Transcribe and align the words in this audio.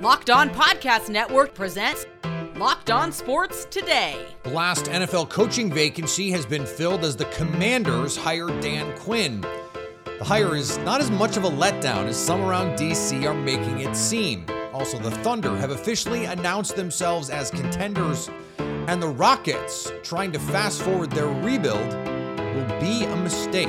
Locked 0.00 0.30
On 0.30 0.48
Podcast 0.48 1.10
Network 1.10 1.52
presents 1.52 2.06
Locked 2.56 2.90
On 2.90 3.12
Sports 3.12 3.66
Today. 3.66 4.24
The 4.44 4.48
last 4.48 4.86
NFL 4.86 5.28
coaching 5.28 5.70
vacancy 5.70 6.30
has 6.30 6.46
been 6.46 6.64
filled 6.64 7.04
as 7.04 7.16
the 7.16 7.26
Commanders 7.26 8.16
hired 8.16 8.62
Dan 8.62 8.96
Quinn. 8.96 9.42
The 9.42 10.24
hire 10.24 10.56
is 10.56 10.78
not 10.78 11.02
as 11.02 11.10
much 11.10 11.36
of 11.36 11.44
a 11.44 11.50
letdown 11.50 12.06
as 12.06 12.16
some 12.16 12.40
around 12.40 12.78
DC 12.78 13.24
are 13.28 13.34
making 13.34 13.80
it 13.80 13.94
seem. 13.94 14.46
Also, 14.72 14.98
the 14.98 15.10
Thunder 15.10 15.54
have 15.54 15.70
officially 15.70 16.24
announced 16.24 16.76
themselves 16.76 17.28
as 17.28 17.50
contenders, 17.50 18.30
and 18.58 19.02
the 19.02 19.08
Rockets, 19.08 19.92
trying 20.02 20.32
to 20.32 20.38
fast 20.38 20.80
forward 20.80 21.10
their 21.10 21.28
rebuild, 21.28 21.92
will 22.54 22.80
be 22.80 23.04
a 23.04 23.16
mistake. 23.16 23.68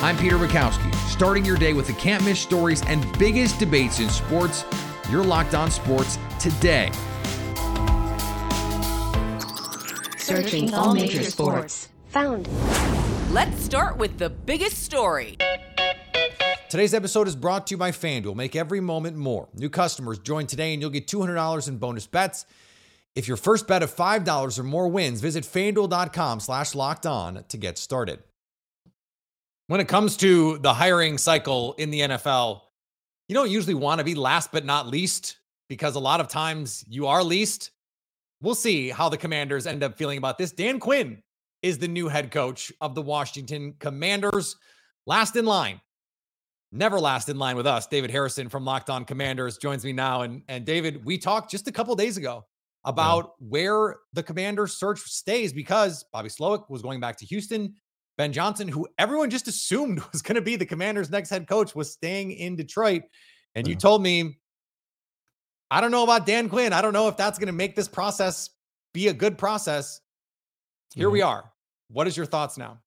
I'm 0.00 0.16
Peter 0.16 0.38
Bukowski, 0.38 0.94
starting 1.08 1.44
your 1.44 1.56
day 1.56 1.72
with 1.72 1.88
the 1.88 1.92
can't 1.94 2.24
miss 2.24 2.38
stories 2.38 2.84
and 2.86 3.04
biggest 3.18 3.58
debates 3.58 3.98
in 3.98 4.08
sports. 4.08 4.64
You're 5.10 5.24
locked 5.24 5.56
on 5.56 5.72
sports 5.72 6.20
today. 6.38 6.92
Searching 10.16 10.72
all 10.72 10.94
major 10.94 11.24
sports. 11.24 11.88
Found. 12.10 12.48
Let's 13.32 13.60
start 13.60 13.96
with 13.96 14.18
the 14.18 14.30
biggest 14.30 14.84
story. 14.84 15.36
Today's 16.70 16.94
episode 16.94 17.26
is 17.26 17.34
brought 17.34 17.66
to 17.66 17.74
you 17.74 17.78
by 17.78 17.90
FanDuel. 17.90 18.36
Make 18.36 18.54
every 18.54 18.80
moment 18.80 19.16
more. 19.16 19.48
New 19.54 19.68
customers 19.68 20.20
join 20.20 20.46
today 20.46 20.74
and 20.74 20.80
you'll 20.80 20.90
get 20.90 21.08
$200 21.08 21.66
in 21.66 21.78
bonus 21.78 22.06
bets. 22.06 22.46
If 23.16 23.26
your 23.26 23.36
first 23.36 23.66
bet 23.66 23.82
of 23.82 23.92
$5 23.92 24.58
or 24.60 24.62
more 24.62 24.86
wins, 24.86 25.20
visit 25.20 25.42
fanduel.com 25.42 26.38
slash 26.38 26.76
locked 26.76 27.04
on 27.04 27.42
to 27.48 27.56
get 27.56 27.78
started. 27.78 28.20
When 29.68 29.80
it 29.80 29.88
comes 29.88 30.16
to 30.18 30.58
the 30.58 30.74
hiring 30.74 31.18
cycle 31.18 31.74
in 31.74 31.90
the 31.90 32.00
NFL, 32.00 32.62
you 33.28 33.34
don't 33.34 33.50
usually 33.50 33.74
want 33.74 33.98
to 33.98 34.04
be 34.04 34.14
last 34.14 34.50
but 34.50 34.64
not 34.64 34.88
least 34.88 35.38
because 35.68 35.94
a 35.94 36.00
lot 36.00 36.20
of 36.20 36.28
times 36.28 36.84
you 36.88 37.06
are 37.06 37.22
least. 37.22 37.70
We'll 38.40 38.54
see 38.54 38.88
how 38.88 39.08
the 39.08 39.16
commanders 39.16 39.66
end 39.66 39.82
up 39.82 39.96
feeling 39.96 40.18
about 40.18 40.38
this. 40.38 40.52
Dan 40.52 40.80
Quinn 40.80 41.22
is 41.62 41.78
the 41.78 41.88
new 41.88 42.08
head 42.08 42.30
coach 42.30 42.72
of 42.80 42.94
the 42.94 43.02
Washington 43.02 43.74
Commanders. 43.78 44.56
Last 45.06 45.36
in 45.36 45.44
line 45.44 45.80
never 46.72 47.00
last 47.00 47.28
in 47.28 47.38
line 47.38 47.56
with 47.56 47.66
us. 47.66 47.86
David 47.86 48.10
Harrison 48.10 48.48
from 48.48 48.64
Locked 48.64 48.90
On 48.90 49.04
Commanders 49.04 49.58
joins 49.58 49.84
me 49.84 49.92
now. 49.92 50.22
And, 50.22 50.42
and 50.48 50.64
David, 50.64 51.04
we 51.04 51.18
talked 51.18 51.50
just 51.50 51.68
a 51.68 51.72
couple 51.72 51.94
days 51.96 52.16
ago 52.16 52.44
about 52.84 53.34
yeah. 53.40 53.46
where 53.48 53.96
the 54.12 54.22
commander 54.22 54.66
search 54.66 55.00
stays 55.00 55.52
because 55.52 56.04
Bobby 56.12 56.28
Slowik 56.28 56.68
was 56.68 56.82
going 56.82 57.00
back 57.00 57.16
to 57.18 57.26
Houston. 57.26 57.74
Ben 58.18 58.32
Johnson, 58.32 58.68
who 58.68 58.86
everyone 58.98 59.30
just 59.30 59.48
assumed 59.48 60.00
was 60.12 60.20
going 60.20 60.34
to 60.34 60.42
be 60.42 60.56
the 60.56 60.66
commander's 60.66 61.08
next 61.08 61.30
head 61.30 61.48
coach, 61.48 61.74
was 61.74 61.90
staying 61.90 62.32
in 62.32 62.56
Detroit. 62.56 63.02
And 63.54 63.66
yeah. 63.66 63.70
you 63.70 63.76
told 63.76 64.02
me, 64.02 64.38
I 65.70 65.80
don't 65.80 65.90
know 65.90 66.04
about 66.04 66.26
Dan 66.26 66.48
Quinn. 66.48 66.72
I 66.72 66.82
don't 66.82 66.92
know 66.92 67.08
if 67.08 67.16
that's 67.16 67.38
going 67.38 67.46
to 67.46 67.52
make 67.52 67.76
this 67.76 67.88
process 67.88 68.50
be 68.92 69.08
a 69.08 69.14
good 69.14 69.38
process. 69.38 70.00
Here 70.94 71.06
mm-hmm. 71.06 71.12
we 71.12 71.22
are. 71.22 71.50
What 71.88 72.06
is 72.06 72.16
your 72.16 72.26
thoughts 72.26 72.58
now? 72.58 72.80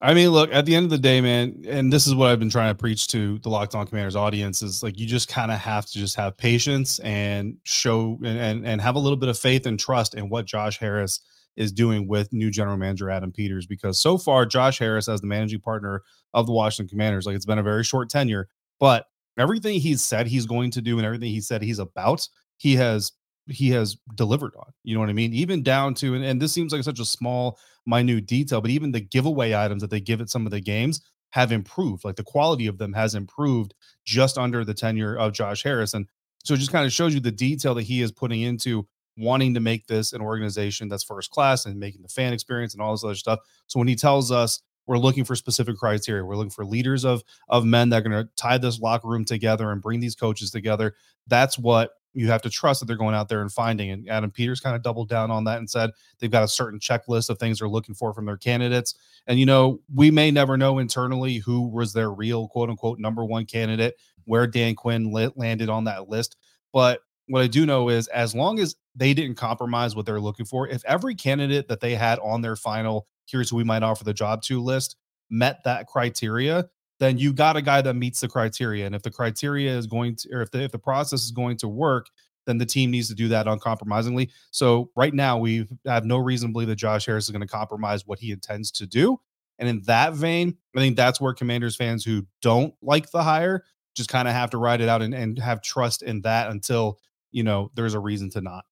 I 0.00 0.14
mean, 0.14 0.30
look, 0.30 0.52
at 0.52 0.66
the 0.66 0.74
end 0.74 0.84
of 0.84 0.90
the 0.90 0.98
day, 0.98 1.20
man, 1.20 1.62
and 1.66 1.92
this 1.92 2.08
is 2.08 2.14
what 2.14 2.28
I've 2.30 2.40
been 2.40 2.50
trying 2.50 2.74
to 2.74 2.78
preach 2.78 3.06
to 3.08 3.38
the 3.38 3.48
Locked 3.48 3.76
On 3.76 3.86
Commanders 3.86 4.16
audience 4.16 4.60
is 4.60 4.82
like 4.82 4.98
you 4.98 5.06
just 5.06 5.28
kind 5.28 5.52
of 5.52 5.58
have 5.58 5.86
to 5.86 5.92
just 5.92 6.16
have 6.16 6.36
patience 6.36 6.98
and 7.00 7.56
show 7.62 8.18
and, 8.24 8.38
and 8.38 8.66
and 8.66 8.80
have 8.80 8.96
a 8.96 8.98
little 8.98 9.16
bit 9.16 9.28
of 9.28 9.38
faith 9.38 9.64
and 9.64 9.78
trust 9.78 10.14
in 10.14 10.28
what 10.28 10.44
Josh 10.44 10.78
Harris 10.78 11.20
is 11.56 11.72
doing 11.72 12.08
with 12.08 12.32
new 12.32 12.50
general 12.50 12.76
manager 12.76 13.10
Adam 13.10 13.32
Peters 13.32 13.66
because 13.66 14.00
so 14.00 14.16
far 14.16 14.46
Josh 14.46 14.78
Harris 14.78 15.08
as 15.08 15.20
the 15.20 15.26
managing 15.26 15.60
partner 15.60 16.02
of 16.34 16.46
the 16.46 16.52
Washington 16.52 16.88
Commanders, 16.88 17.26
like 17.26 17.36
it's 17.36 17.46
been 17.46 17.58
a 17.58 17.62
very 17.62 17.84
short 17.84 18.08
tenure, 18.08 18.48
but 18.80 19.06
everything 19.38 19.80
he's 19.80 20.02
said 20.02 20.26
he's 20.26 20.46
going 20.46 20.70
to 20.70 20.82
do 20.82 20.98
and 20.98 21.06
everything 21.06 21.30
he 21.30 21.40
said 21.40 21.62
he's 21.62 21.78
about, 21.78 22.26
he 22.56 22.76
has 22.76 23.12
he 23.48 23.70
has 23.70 23.96
delivered 24.14 24.54
on. 24.56 24.72
You 24.84 24.94
know 24.94 25.00
what 25.00 25.08
I 25.08 25.14
mean? 25.14 25.32
Even 25.34 25.62
down 25.62 25.94
to 25.94 26.14
and, 26.14 26.24
and 26.24 26.40
this 26.40 26.52
seems 26.52 26.72
like 26.72 26.82
such 26.84 27.00
a 27.00 27.04
small, 27.04 27.58
minute 27.86 28.26
detail, 28.26 28.60
but 28.60 28.70
even 28.70 28.92
the 28.92 29.00
giveaway 29.00 29.54
items 29.54 29.82
that 29.82 29.90
they 29.90 30.00
give 30.00 30.20
at 30.20 30.30
some 30.30 30.46
of 30.46 30.52
the 30.52 30.60
games 30.60 31.00
have 31.30 31.50
improved. 31.50 32.04
Like 32.04 32.16
the 32.16 32.22
quality 32.22 32.66
of 32.66 32.78
them 32.78 32.92
has 32.92 33.14
improved 33.14 33.74
just 34.04 34.38
under 34.38 34.64
the 34.64 34.74
tenure 34.74 35.16
of 35.16 35.32
Josh 35.32 35.62
Harris. 35.62 35.94
And 35.94 36.06
so 36.44 36.54
it 36.54 36.58
just 36.58 36.72
kind 36.72 36.86
of 36.86 36.92
shows 36.92 37.14
you 37.14 37.20
the 37.20 37.32
detail 37.32 37.74
that 37.74 37.82
he 37.82 38.02
is 38.02 38.12
putting 38.12 38.42
into 38.42 38.86
wanting 39.16 39.54
to 39.54 39.60
make 39.60 39.86
this 39.86 40.12
an 40.12 40.20
organization 40.20 40.88
that's 40.88 41.04
first 41.04 41.30
class 41.30 41.66
and 41.66 41.78
making 41.78 42.02
the 42.02 42.08
fan 42.08 42.32
experience 42.32 42.72
and 42.72 42.82
all 42.82 42.92
this 42.92 43.04
other 43.04 43.14
stuff. 43.14 43.40
So 43.66 43.78
when 43.78 43.88
he 43.88 43.94
tells 43.94 44.30
us 44.30 44.60
we're 44.86 44.98
looking 44.98 45.24
for 45.24 45.36
specific 45.36 45.76
criteria, 45.76 46.24
we're 46.24 46.36
looking 46.36 46.50
for 46.50 46.64
leaders 46.64 47.04
of 47.04 47.22
of 47.48 47.64
men 47.64 47.90
that 47.90 47.98
are 47.98 48.08
going 48.08 48.24
to 48.24 48.30
tie 48.36 48.58
this 48.58 48.80
locker 48.80 49.08
room 49.08 49.24
together 49.24 49.70
and 49.70 49.82
bring 49.82 50.00
these 50.00 50.14
coaches 50.14 50.50
together. 50.50 50.94
That's 51.28 51.58
what 51.58 51.90
you 52.14 52.28
have 52.28 52.42
to 52.42 52.50
trust 52.50 52.80
that 52.80 52.86
they're 52.86 52.96
going 52.96 53.14
out 53.14 53.28
there 53.28 53.40
and 53.40 53.50
finding. 53.50 53.90
And 53.90 54.08
Adam 54.08 54.30
Peters 54.30 54.60
kind 54.60 54.76
of 54.76 54.82
doubled 54.82 55.08
down 55.08 55.30
on 55.30 55.44
that 55.44 55.58
and 55.58 55.68
said 55.68 55.90
they've 56.18 56.30
got 56.30 56.42
a 56.42 56.48
certain 56.48 56.78
checklist 56.78 57.30
of 57.30 57.38
things 57.38 57.58
they're 57.58 57.68
looking 57.68 57.94
for 57.94 58.12
from 58.12 58.26
their 58.26 58.36
candidates. 58.36 58.94
And, 59.26 59.38
you 59.40 59.46
know, 59.46 59.80
we 59.94 60.10
may 60.10 60.30
never 60.30 60.56
know 60.56 60.78
internally 60.78 61.36
who 61.36 61.68
was 61.68 61.92
their 61.92 62.10
real 62.10 62.48
quote 62.48 62.68
unquote 62.68 62.98
number 62.98 63.24
one 63.24 63.46
candidate, 63.46 63.94
where 64.24 64.46
Dan 64.46 64.74
Quinn 64.74 65.10
landed 65.10 65.68
on 65.68 65.84
that 65.84 66.08
list. 66.08 66.36
But 66.72 67.00
what 67.28 67.42
I 67.42 67.46
do 67.46 67.64
know 67.64 67.88
is 67.88 68.08
as 68.08 68.34
long 68.34 68.58
as 68.58 68.76
they 68.94 69.14
didn't 69.14 69.36
compromise 69.36 69.96
what 69.96 70.06
they're 70.06 70.20
looking 70.20 70.46
for, 70.46 70.68
if 70.68 70.84
every 70.84 71.14
candidate 71.14 71.68
that 71.68 71.80
they 71.80 71.94
had 71.94 72.18
on 72.18 72.42
their 72.42 72.56
final, 72.56 73.06
here's 73.26 73.50
who 73.50 73.56
we 73.56 73.64
might 73.64 73.82
offer 73.82 74.04
the 74.04 74.14
job 74.14 74.42
to 74.42 74.62
list, 74.62 74.96
met 75.30 75.64
that 75.64 75.86
criteria, 75.86 76.68
then 77.00 77.18
you 77.18 77.32
got 77.32 77.56
a 77.56 77.62
guy 77.62 77.80
that 77.80 77.94
meets 77.94 78.20
the 78.20 78.28
criteria. 78.28 78.86
And 78.86 78.94
if 78.94 79.02
the 79.02 79.10
criteria 79.10 79.76
is 79.76 79.86
going 79.86 80.16
to, 80.16 80.28
or 80.32 80.42
if 80.42 80.50
the, 80.50 80.62
if 80.62 80.72
the 80.72 80.78
process 80.78 81.22
is 81.22 81.30
going 81.30 81.56
to 81.58 81.68
work, 81.68 82.06
then 82.46 82.58
the 82.58 82.66
team 82.66 82.90
needs 82.90 83.08
to 83.08 83.14
do 83.14 83.28
that 83.28 83.48
uncompromisingly. 83.48 84.30
So 84.50 84.90
right 84.96 85.14
now, 85.14 85.38
we 85.38 85.68
have 85.86 86.04
no 86.04 86.18
reason 86.18 86.48
to 86.48 86.52
believe 86.52 86.68
that 86.68 86.76
Josh 86.76 87.06
Harris 87.06 87.24
is 87.24 87.30
going 87.30 87.40
to 87.40 87.46
compromise 87.46 88.06
what 88.06 88.18
he 88.18 88.30
intends 88.30 88.70
to 88.72 88.86
do. 88.86 89.20
And 89.58 89.68
in 89.68 89.82
that 89.82 90.14
vein, 90.14 90.56
I 90.76 90.80
think 90.80 90.96
that's 90.96 91.20
where 91.20 91.34
Commanders 91.34 91.76
fans 91.76 92.04
who 92.04 92.26
don't 92.40 92.74
like 92.82 93.10
the 93.10 93.22
hire 93.22 93.64
just 93.94 94.08
kind 94.08 94.26
of 94.26 94.34
have 94.34 94.50
to 94.50 94.58
ride 94.58 94.80
it 94.80 94.88
out 94.88 95.02
and, 95.02 95.14
and 95.14 95.38
have 95.38 95.62
trust 95.62 96.02
in 96.02 96.22
that 96.22 96.50
until, 96.50 96.98
you 97.30 97.42
know, 97.42 97.70
there's 97.74 97.94
a 97.94 98.00
reason 98.00 98.30
to 98.30 98.40
not. 98.40 98.64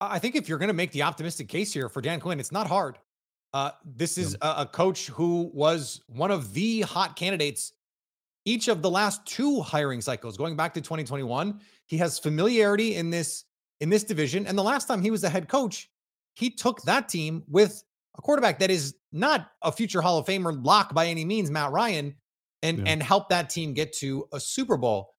I 0.00 0.18
think 0.18 0.34
if 0.34 0.48
you're 0.48 0.58
going 0.58 0.68
to 0.68 0.74
make 0.74 0.92
the 0.92 1.02
optimistic 1.02 1.48
case 1.48 1.72
here 1.72 1.88
for 1.88 2.00
Dan 2.00 2.20
Quinn, 2.20 2.38
it's 2.38 2.52
not 2.52 2.66
hard. 2.66 2.98
Uh, 3.54 3.70
this 3.84 4.18
is 4.18 4.36
a, 4.42 4.54
a 4.58 4.66
coach 4.66 5.06
who 5.06 5.50
was 5.54 6.02
one 6.08 6.30
of 6.30 6.52
the 6.52 6.82
hot 6.82 7.16
candidates 7.16 7.72
each 8.44 8.68
of 8.68 8.80
the 8.80 8.90
last 8.90 9.26
two 9.26 9.60
hiring 9.60 10.00
cycles, 10.00 10.36
going 10.36 10.56
back 10.56 10.72
to 10.74 10.80
2021. 10.80 11.60
He 11.86 11.96
has 11.98 12.18
familiarity 12.18 12.94
in 12.94 13.10
this 13.10 13.44
in 13.80 13.90
this 13.90 14.04
division, 14.04 14.46
and 14.46 14.56
the 14.56 14.62
last 14.62 14.86
time 14.86 15.02
he 15.02 15.10
was 15.10 15.24
a 15.24 15.28
head 15.28 15.48
coach, 15.48 15.90
he 16.34 16.48
took 16.48 16.80
that 16.82 17.10
team 17.10 17.42
with 17.48 17.84
a 18.16 18.22
quarterback 18.22 18.58
that 18.60 18.70
is 18.70 18.94
not 19.12 19.50
a 19.62 19.70
future 19.70 20.00
Hall 20.00 20.18
of 20.18 20.26
Famer 20.26 20.64
lock 20.64 20.94
by 20.94 21.06
any 21.06 21.24
means, 21.24 21.50
Matt 21.50 21.72
Ryan, 21.72 22.14
and 22.62 22.78
yeah. 22.78 22.84
and 22.86 23.02
helped 23.02 23.30
that 23.30 23.50
team 23.50 23.74
get 23.74 23.92
to 23.94 24.26
a 24.32 24.40
Super 24.40 24.76
Bowl. 24.76 25.14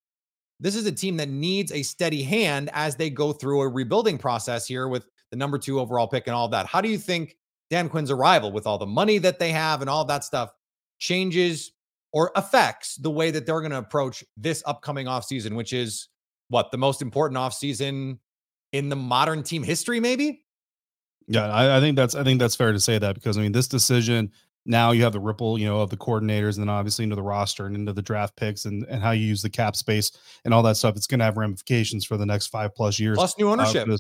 This 0.60 0.76
is 0.76 0.86
a 0.86 0.92
team 0.92 1.18
that 1.18 1.30
needs 1.30 1.72
a 1.72 1.84
steady 1.84 2.24
hand 2.24 2.70
as 2.74 2.96
they 2.96 3.10
go 3.10 3.32
through 3.32 3.62
a 3.62 3.68
rebuilding 3.68 4.18
process 4.18 4.66
here 4.66 4.88
with 4.88 5.06
the 5.32 5.38
number 5.38 5.58
two 5.58 5.80
overall 5.80 6.08
pick 6.08 6.28
and 6.28 6.36
all 6.36 6.48
that. 6.50 6.66
How 6.66 6.82
do 6.82 6.90
you 6.90 6.98
think 6.98 7.38
Dan 7.70 7.90
Quinn's 7.90 8.12
arrival 8.12 8.52
with 8.52 8.66
all 8.66 8.78
the 8.78 8.86
money 8.86 9.18
that 9.20 9.40
they 9.40 9.52
have 9.52 9.82
and 9.82 9.90
all 9.90 10.06
that 10.06 10.24
stuff 10.24 10.52
changes 11.00 11.72
or 12.14 12.32
affects 12.36 12.96
the 12.96 13.12
way 13.12 13.32
that 13.32 13.46
they're 13.46 13.60
going 13.60 13.72
to 13.72 13.78
approach 13.78 14.24
this 14.36 14.64
upcoming 14.66 15.08
offseason, 15.08 15.56
which 15.56 15.74
is 15.74 16.08
what 16.50 16.72
the 16.72 16.78
most 16.78 17.02
important 17.02 17.38
offseason 17.38 18.18
in 18.72 18.90
the 18.90 18.96
modern 18.96 19.44
team 19.44 19.64
history, 19.64 20.00
maybe? 20.00 20.44
Yeah, 21.28 21.48
I, 21.52 21.78
I, 21.78 21.80
think 21.82 21.98
that's 21.98 22.16
I 22.16 22.24
think 22.24 22.40
that's 22.40 22.56
fair 22.56 22.72
to 22.72 22.80
say 22.80 22.98
that 22.98 23.16
because 23.16 23.38
I 23.38 23.42
mean 23.42 23.52
this 23.52 23.68
decision 23.68 24.32
now 24.68 24.92
you 24.92 25.04
have 25.04 25.14
the 25.14 25.20
ripple, 25.20 25.58
you 25.58 25.66
know, 25.66 25.80
of 25.80 25.90
the 25.90 25.98
coordinators 25.98 26.56
and 26.56 26.64
then 26.64 26.70
obviously 26.70 27.04
into 27.04 27.16
the 27.16 27.24
roster 27.24 27.66
and 27.66 27.76
into 27.76 27.94
the 27.94 28.02
draft 28.02 28.36
picks 28.36 28.66
and, 28.66 28.86
and 28.90 29.02
how 29.02 29.12
you 29.12 29.26
use 29.26 29.42
the 29.42 29.50
cap 29.50 29.76
space 29.76 30.12
and 30.46 30.54
all 30.54 30.62
that 30.64 30.78
stuff. 30.78 30.96
It's 30.96 31.08
going 31.08 31.20
to 31.20 31.26
have 31.26 31.38
ramifications 31.38 32.06
for 32.06 32.18
the 32.18 32.26
next 32.26 32.48
five 32.48 32.76
plus 32.76 33.00
years. 33.00 33.18
Plus 33.18 33.38
new 33.38 33.50
uh, 33.50 33.54
ownership. 33.54 33.88
Uh, 33.90 33.98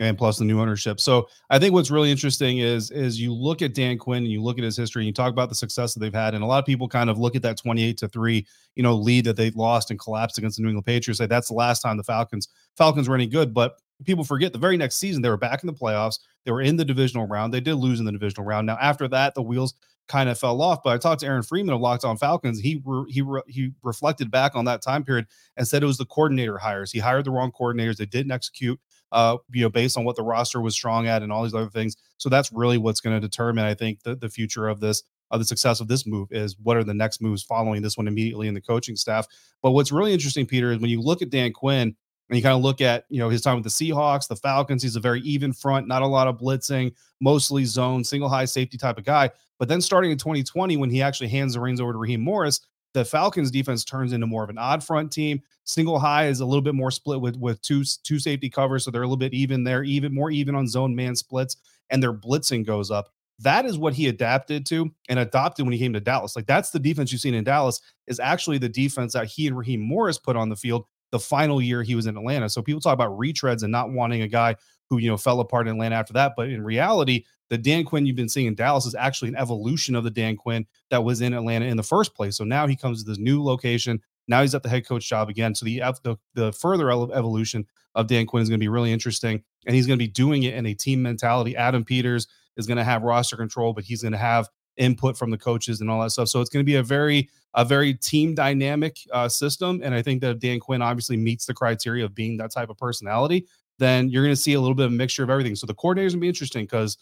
and 0.00 0.16
plus 0.16 0.38
the 0.38 0.44
new 0.44 0.60
ownership. 0.60 1.00
So 1.00 1.28
I 1.50 1.58
think 1.58 1.74
what's 1.74 1.90
really 1.90 2.10
interesting 2.10 2.58
is 2.58 2.90
is 2.90 3.20
you 3.20 3.34
look 3.34 3.62
at 3.62 3.74
Dan 3.74 3.98
Quinn 3.98 4.22
and 4.22 4.32
you 4.32 4.42
look 4.42 4.58
at 4.58 4.64
his 4.64 4.76
history 4.76 5.02
and 5.02 5.06
you 5.06 5.12
talk 5.12 5.32
about 5.32 5.48
the 5.48 5.54
success 5.54 5.94
that 5.94 6.00
they've 6.00 6.14
had. 6.14 6.34
And 6.34 6.44
a 6.44 6.46
lot 6.46 6.58
of 6.58 6.66
people 6.66 6.88
kind 6.88 7.10
of 7.10 7.18
look 7.18 7.34
at 7.34 7.42
that 7.42 7.56
28 7.56 7.96
to 7.98 8.08
3, 8.08 8.46
you 8.76 8.82
know, 8.82 8.94
lead 8.94 9.24
that 9.24 9.36
they 9.36 9.50
lost 9.50 9.90
and 9.90 9.98
collapsed 9.98 10.38
against 10.38 10.56
the 10.56 10.62
New 10.62 10.68
England 10.68 10.86
Patriots. 10.86 11.18
Say 11.18 11.26
that's 11.26 11.48
the 11.48 11.54
last 11.54 11.80
time 11.80 11.96
the 11.96 12.04
Falcons 12.04 12.48
Falcons 12.76 13.08
were 13.08 13.14
any 13.14 13.26
good. 13.26 13.52
But 13.52 13.76
people 14.04 14.24
forget 14.24 14.52
the 14.52 14.58
very 14.58 14.76
next 14.76 14.96
season 14.96 15.22
they 15.22 15.28
were 15.28 15.36
back 15.36 15.62
in 15.62 15.66
the 15.66 15.72
playoffs. 15.72 16.18
They 16.44 16.52
were 16.52 16.62
in 16.62 16.76
the 16.76 16.84
divisional 16.84 17.26
round. 17.26 17.52
They 17.52 17.60
did 17.60 17.74
lose 17.74 18.00
in 18.00 18.06
the 18.06 18.12
divisional 18.12 18.46
round. 18.46 18.66
Now 18.66 18.78
after 18.80 19.08
that, 19.08 19.34
the 19.34 19.42
wheels 19.42 19.74
kind 20.06 20.28
of 20.28 20.38
fell 20.38 20.62
off. 20.62 20.82
But 20.82 20.94
I 20.94 20.98
talked 20.98 21.20
to 21.20 21.26
Aaron 21.26 21.42
Freeman 21.42 21.74
of 21.74 21.80
Locked 21.80 22.04
On 22.04 22.16
Falcons. 22.16 22.60
He 22.60 22.80
re, 22.84 23.04
he 23.10 23.22
re, 23.22 23.42
he 23.46 23.72
reflected 23.82 24.30
back 24.30 24.54
on 24.54 24.64
that 24.64 24.82
time 24.82 25.04
period 25.04 25.26
and 25.56 25.68
said 25.68 25.82
it 25.82 25.86
was 25.86 25.98
the 25.98 26.06
coordinator 26.06 26.58
hires. 26.58 26.92
He 26.92 26.98
hired 26.98 27.24
the 27.24 27.30
wrong 27.30 27.52
coordinators. 27.52 27.96
They 27.96 28.06
didn't 28.06 28.32
execute 28.32 28.80
uh, 29.12 29.38
you 29.52 29.62
know, 29.62 29.70
based 29.70 29.96
on 29.96 30.04
what 30.04 30.16
the 30.16 30.22
roster 30.22 30.60
was 30.60 30.74
strong 30.74 31.06
at 31.06 31.22
and 31.22 31.32
all 31.32 31.42
these 31.42 31.54
other 31.54 31.70
things. 31.70 31.96
So 32.18 32.28
that's 32.28 32.52
really 32.52 32.78
what's 32.78 33.00
going 33.00 33.16
to 33.16 33.20
determine, 33.20 33.64
I 33.64 33.74
think, 33.74 34.02
the, 34.02 34.14
the 34.14 34.28
future 34.28 34.68
of 34.68 34.80
this 34.80 35.02
of 35.30 35.40
the 35.40 35.44
success 35.44 35.80
of 35.80 35.88
this 35.88 36.06
move 36.06 36.28
is 36.32 36.56
what 36.62 36.78
are 36.78 36.84
the 36.84 36.94
next 36.94 37.20
moves 37.20 37.42
following 37.42 37.82
this 37.82 37.98
one 37.98 38.08
immediately 38.08 38.48
in 38.48 38.54
the 38.54 38.62
coaching 38.62 38.96
staff. 38.96 39.26
But 39.62 39.72
what's 39.72 39.92
really 39.92 40.14
interesting, 40.14 40.46
Peter, 40.46 40.72
is 40.72 40.78
when 40.78 40.88
you 40.88 41.02
look 41.02 41.20
at 41.20 41.28
Dan 41.28 41.52
Quinn 41.52 41.94
and 42.28 42.36
you 42.36 42.42
kind 42.42 42.54
of 42.54 42.62
look 42.62 42.80
at 42.80 43.04
you 43.08 43.18
know 43.18 43.28
his 43.28 43.40
time 43.42 43.56
with 43.56 43.64
the 43.64 43.70
Seahawks, 43.70 44.28
the 44.28 44.36
Falcons. 44.36 44.82
He's 44.82 44.96
a 44.96 45.00
very 45.00 45.20
even 45.20 45.52
front, 45.52 45.88
not 45.88 46.02
a 46.02 46.06
lot 46.06 46.26
of 46.26 46.38
blitzing, 46.38 46.94
mostly 47.20 47.64
zone, 47.64 48.04
single 48.04 48.28
high 48.28 48.44
safety 48.44 48.76
type 48.76 48.98
of 48.98 49.04
guy. 49.04 49.30
But 49.58 49.68
then 49.68 49.80
starting 49.80 50.10
in 50.10 50.18
2020, 50.18 50.76
when 50.76 50.90
he 50.90 51.02
actually 51.02 51.28
hands 51.28 51.54
the 51.54 51.60
reins 51.60 51.80
over 51.80 51.92
to 51.92 51.98
Raheem 51.98 52.20
Morris, 52.20 52.60
the 52.94 53.04
Falcons 53.04 53.50
defense 53.50 53.84
turns 53.84 54.12
into 54.12 54.26
more 54.26 54.44
of 54.44 54.50
an 54.50 54.58
odd 54.58 54.84
front 54.84 55.12
team. 55.12 55.42
Single 55.64 55.98
high 55.98 56.28
is 56.28 56.40
a 56.40 56.46
little 56.46 56.62
bit 56.62 56.74
more 56.74 56.90
split 56.90 57.20
with 57.20 57.36
with 57.36 57.60
two 57.62 57.84
two 58.02 58.18
safety 58.18 58.48
covers, 58.48 58.84
so 58.84 58.90
they're 58.90 59.02
a 59.02 59.06
little 59.06 59.16
bit 59.16 59.34
even 59.34 59.64
there, 59.64 59.82
even 59.82 60.14
more 60.14 60.30
even 60.30 60.54
on 60.54 60.66
zone 60.66 60.94
man 60.94 61.16
splits, 61.16 61.56
and 61.90 62.02
their 62.02 62.12
blitzing 62.12 62.64
goes 62.64 62.90
up. 62.90 63.12
That 63.40 63.66
is 63.66 63.78
what 63.78 63.94
he 63.94 64.08
adapted 64.08 64.66
to 64.66 64.90
and 65.08 65.18
adopted 65.18 65.64
when 65.64 65.72
he 65.72 65.78
came 65.78 65.92
to 65.92 66.00
Dallas. 66.00 66.34
Like 66.34 66.46
that's 66.46 66.70
the 66.70 66.80
defense 66.80 67.12
you've 67.12 67.20
seen 67.20 67.34
in 67.34 67.44
Dallas 67.44 67.80
is 68.06 68.18
actually 68.18 68.58
the 68.58 68.68
defense 68.68 69.12
that 69.12 69.26
he 69.26 69.46
and 69.46 69.56
Raheem 69.56 69.80
Morris 69.80 70.18
put 70.18 70.34
on 70.34 70.48
the 70.48 70.56
field 70.56 70.86
the 71.10 71.18
final 71.18 71.60
year 71.60 71.82
he 71.82 71.94
was 71.94 72.06
in 72.06 72.16
Atlanta. 72.16 72.48
So 72.48 72.62
people 72.62 72.80
talk 72.80 72.94
about 72.94 73.18
retreads 73.18 73.62
and 73.62 73.72
not 73.72 73.90
wanting 73.90 74.22
a 74.22 74.28
guy 74.28 74.56
who 74.90 74.98
you 74.98 75.08
know 75.08 75.16
fell 75.16 75.40
apart 75.40 75.68
in 75.68 75.74
Atlanta 75.74 75.96
after 75.96 76.14
that, 76.14 76.32
but 76.36 76.48
in 76.48 76.62
reality, 76.62 77.24
the 77.50 77.58
Dan 77.58 77.84
Quinn 77.84 78.06
you've 78.06 78.16
been 78.16 78.28
seeing 78.28 78.46
in 78.46 78.54
Dallas 78.54 78.86
is 78.86 78.94
actually 78.94 79.28
an 79.28 79.36
evolution 79.36 79.94
of 79.94 80.04
the 80.04 80.10
Dan 80.10 80.36
Quinn 80.36 80.66
that 80.90 81.04
was 81.04 81.20
in 81.20 81.34
Atlanta 81.34 81.66
in 81.66 81.76
the 81.76 81.82
first 81.82 82.14
place. 82.14 82.36
So 82.36 82.44
now 82.44 82.66
he 82.66 82.76
comes 82.76 83.02
to 83.02 83.08
this 83.08 83.18
new 83.18 83.42
location. 83.42 84.00
Now 84.28 84.42
he's 84.42 84.54
at 84.54 84.62
the 84.62 84.68
head 84.68 84.86
coach 84.86 85.08
job 85.08 85.28
again. 85.28 85.54
So 85.54 85.64
the 85.64 85.82
the, 86.02 86.16
the 86.34 86.52
further 86.52 86.90
evolution 86.90 87.66
of 87.94 88.06
Dan 88.06 88.26
Quinn 88.26 88.42
is 88.42 88.48
going 88.48 88.60
to 88.60 88.64
be 88.64 88.68
really 88.68 88.92
interesting, 88.92 89.42
and 89.66 89.74
he's 89.74 89.86
going 89.86 89.98
to 89.98 90.04
be 90.04 90.10
doing 90.10 90.42
it 90.42 90.54
in 90.54 90.66
a 90.66 90.74
team 90.74 91.02
mentality. 91.02 91.56
Adam 91.56 91.84
Peters 91.84 92.28
is 92.56 92.66
going 92.66 92.78
to 92.78 92.84
have 92.84 93.02
roster 93.02 93.36
control, 93.36 93.72
but 93.72 93.84
he's 93.84 94.02
going 94.02 94.12
to 94.12 94.18
have 94.18 94.48
input 94.78 95.16
from 95.16 95.30
the 95.30 95.38
coaches 95.38 95.80
and 95.80 95.90
all 95.90 96.00
that 96.02 96.10
stuff. 96.10 96.28
So 96.28 96.40
it's 96.40 96.50
going 96.50 96.64
to 96.64 96.66
be 96.66 96.76
a 96.76 96.82
very 96.82 97.28
a 97.54 97.64
very 97.64 97.94
team 97.94 98.34
dynamic 98.34 98.98
uh, 99.12 99.28
system, 99.28 99.80
and 99.82 99.94
I 99.94 100.02
think 100.02 100.20
that 100.20 100.38
Dan 100.38 100.60
Quinn 100.60 100.82
obviously 100.82 101.16
meets 101.16 101.46
the 101.46 101.54
criteria 101.54 102.04
of 102.04 102.14
being 102.14 102.36
that 102.38 102.52
type 102.52 102.68
of 102.70 102.76
personality. 102.76 103.46
Then 103.78 104.08
you're 104.08 104.22
going 104.22 104.34
to 104.34 104.40
see 104.40 104.54
a 104.54 104.60
little 104.60 104.74
bit 104.74 104.86
of 104.86 104.92
a 104.92 104.94
mixture 104.94 105.22
of 105.22 105.30
everything. 105.30 105.54
So 105.54 105.66
the 105.66 105.74
coordinators 105.74 106.10
going 106.10 106.10
to 106.10 106.18
be 106.18 106.28
interesting 106.28 106.64
because 106.64 106.98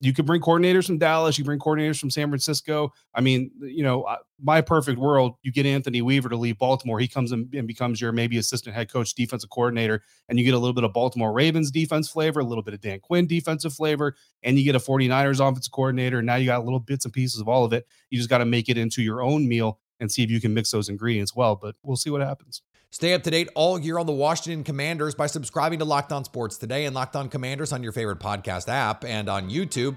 you 0.00 0.12
could 0.12 0.26
bring 0.26 0.40
coordinators 0.40 0.86
from 0.86 0.98
Dallas, 0.98 1.38
you 1.38 1.44
bring 1.44 1.58
coordinators 1.58 1.98
from 1.98 2.10
San 2.10 2.28
Francisco. 2.28 2.92
I 3.14 3.20
mean, 3.20 3.50
you 3.60 3.82
know, 3.82 4.06
my 4.42 4.60
perfect 4.60 4.98
world, 4.98 5.36
you 5.42 5.52
get 5.52 5.64
Anthony 5.64 6.02
Weaver 6.02 6.28
to 6.28 6.36
leave 6.36 6.58
Baltimore. 6.58 6.98
He 6.98 7.08
comes 7.08 7.32
and 7.32 7.50
becomes 7.66 8.00
your 8.00 8.12
maybe 8.12 8.36
assistant 8.36 8.74
head 8.74 8.92
coach, 8.92 9.14
defensive 9.14 9.50
coordinator, 9.50 10.02
and 10.28 10.38
you 10.38 10.44
get 10.44 10.54
a 10.54 10.58
little 10.58 10.74
bit 10.74 10.84
of 10.84 10.92
Baltimore 10.92 11.32
Ravens 11.32 11.70
defense 11.70 12.08
flavor, 12.08 12.40
a 12.40 12.44
little 12.44 12.62
bit 12.62 12.74
of 12.74 12.80
Dan 12.80 13.00
Quinn 13.00 13.26
defensive 13.26 13.72
flavor, 13.72 14.14
and 14.42 14.58
you 14.58 14.64
get 14.64 14.74
a 14.74 14.78
49ers 14.78 15.40
offensive 15.40 15.72
coordinator. 15.72 16.18
And 16.18 16.26
now 16.26 16.36
you 16.36 16.46
got 16.46 16.64
little 16.64 16.80
bits 16.80 17.04
and 17.04 17.14
pieces 17.14 17.40
of 17.40 17.48
all 17.48 17.64
of 17.64 17.72
it. 17.72 17.86
You 18.10 18.18
just 18.18 18.30
got 18.30 18.38
to 18.38 18.44
make 18.44 18.68
it 18.68 18.76
into 18.76 19.00
your 19.00 19.22
own 19.22 19.48
meal 19.48 19.78
and 20.00 20.10
see 20.10 20.22
if 20.22 20.30
you 20.30 20.40
can 20.40 20.52
mix 20.52 20.70
those 20.70 20.88
ingredients 20.88 21.34
well, 21.34 21.56
but 21.56 21.76
we'll 21.82 21.96
see 21.96 22.10
what 22.10 22.20
happens. 22.20 22.62
Stay 22.94 23.12
up 23.12 23.24
to 23.24 23.30
date 23.32 23.48
all 23.56 23.76
year 23.76 23.98
on 23.98 24.06
the 24.06 24.12
Washington 24.12 24.62
Commanders 24.62 25.16
by 25.16 25.26
subscribing 25.26 25.80
to 25.80 25.84
Locked 25.84 26.12
On 26.12 26.22
Sports 26.22 26.56
today 26.58 26.84
and 26.84 26.94
Locked 26.94 27.16
On 27.16 27.28
Commanders 27.28 27.72
on 27.72 27.82
your 27.82 27.90
favorite 27.90 28.20
podcast 28.20 28.68
app 28.68 29.04
and 29.04 29.28
on 29.28 29.50
YouTube. 29.50 29.96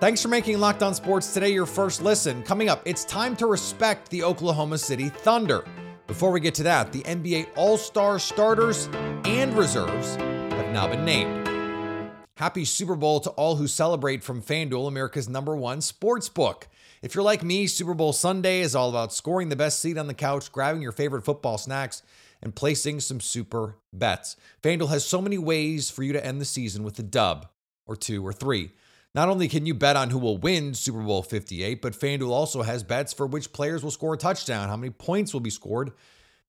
Thanks 0.00 0.20
for 0.20 0.26
making 0.26 0.58
Locked 0.58 0.82
On 0.82 0.96
Sports 0.96 1.32
today 1.32 1.52
your 1.52 1.64
first 1.64 2.02
listen. 2.02 2.42
Coming 2.42 2.68
up, 2.68 2.82
it's 2.84 3.04
time 3.04 3.36
to 3.36 3.46
respect 3.46 4.10
the 4.10 4.24
Oklahoma 4.24 4.78
City 4.78 5.10
Thunder. 5.10 5.64
Before 6.08 6.32
we 6.32 6.40
get 6.40 6.56
to 6.56 6.64
that, 6.64 6.92
the 6.92 7.02
NBA 7.02 7.50
All 7.54 7.76
Star 7.76 8.18
starters 8.18 8.88
and 9.24 9.56
reserves 9.56 10.16
have 10.16 10.72
now 10.72 10.88
been 10.88 11.04
named. 11.04 12.10
Happy 12.34 12.64
Super 12.64 12.96
Bowl 12.96 13.20
to 13.20 13.30
all 13.30 13.54
who 13.54 13.68
celebrate 13.68 14.24
from 14.24 14.42
FanDuel, 14.42 14.88
America's 14.88 15.28
number 15.28 15.54
one 15.54 15.80
sports 15.80 16.28
book. 16.28 16.66
If 17.02 17.16
you're 17.16 17.24
like 17.24 17.42
me, 17.42 17.66
Super 17.66 17.94
Bowl 17.94 18.12
Sunday 18.12 18.60
is 18.60 18.76
all 18.76 18.88
about 18.88 19.12
scoring 19.12 19.48
the 19.48 19.56
best 19.56 19.80
seat 19.80 19.98
on 19.98 20.06
the 20.06 20.14
couch, 20.14 20.52
grabbing 20.52 20.82
your 20.82 20.92
favorite 20.92 21.24
football 21.24 21.58
snacks, 21.58 22.00
and 22.40 22.54
placing 22.54 23.00
some 23.00 23.18
super 23.18 23.76
bets. 23.92 24.36
FanDuel 24.62 24.88
has 24.88 25.04
so 25.04 25.20
many 25.20 25.36
ways 25.36 25.90
for 25.90 26.04
you 26.04 26.12
to 26.12 26.24
end 26.24 26.40
the 26.40 26.44
season 26.44 26.84
with 26.84 26.96
a 27.00 27.02
dub, 27.02 27.48
or 27.86 27.96
two, 27.96 28.24
or 28.24 28.32
three. 28.32 28.70
Not 29.16 29.28
only 29.28 29.48
can 29.48 29.66
you 29.66 29.74
bet 29.74 29.96
on 29.96 30.10
who 30.10 30.18
will 30.18 30.38
win 30.38 30.74
Super 30.74 31.02
Bowl 31.02 31.24
58, 31.24 31.82
but 31.82 31.92
FanDuel 31.92 32.30
also 32.30 32.62
has 32.62 32.84
bets 32.84 33.12
for 33.12 33.26
which 33.26 33.52
players 33.52 33.82
will 33.82 33.90
score 33.90 34.14
a 34.14 34.16
touchdown, 34.18 34.68
how 34.68 34.76
many 34.76 34.90
points 34.90 35.32
will 35.32 35.40
be 35.40 35.50
scored, 35.50 35.90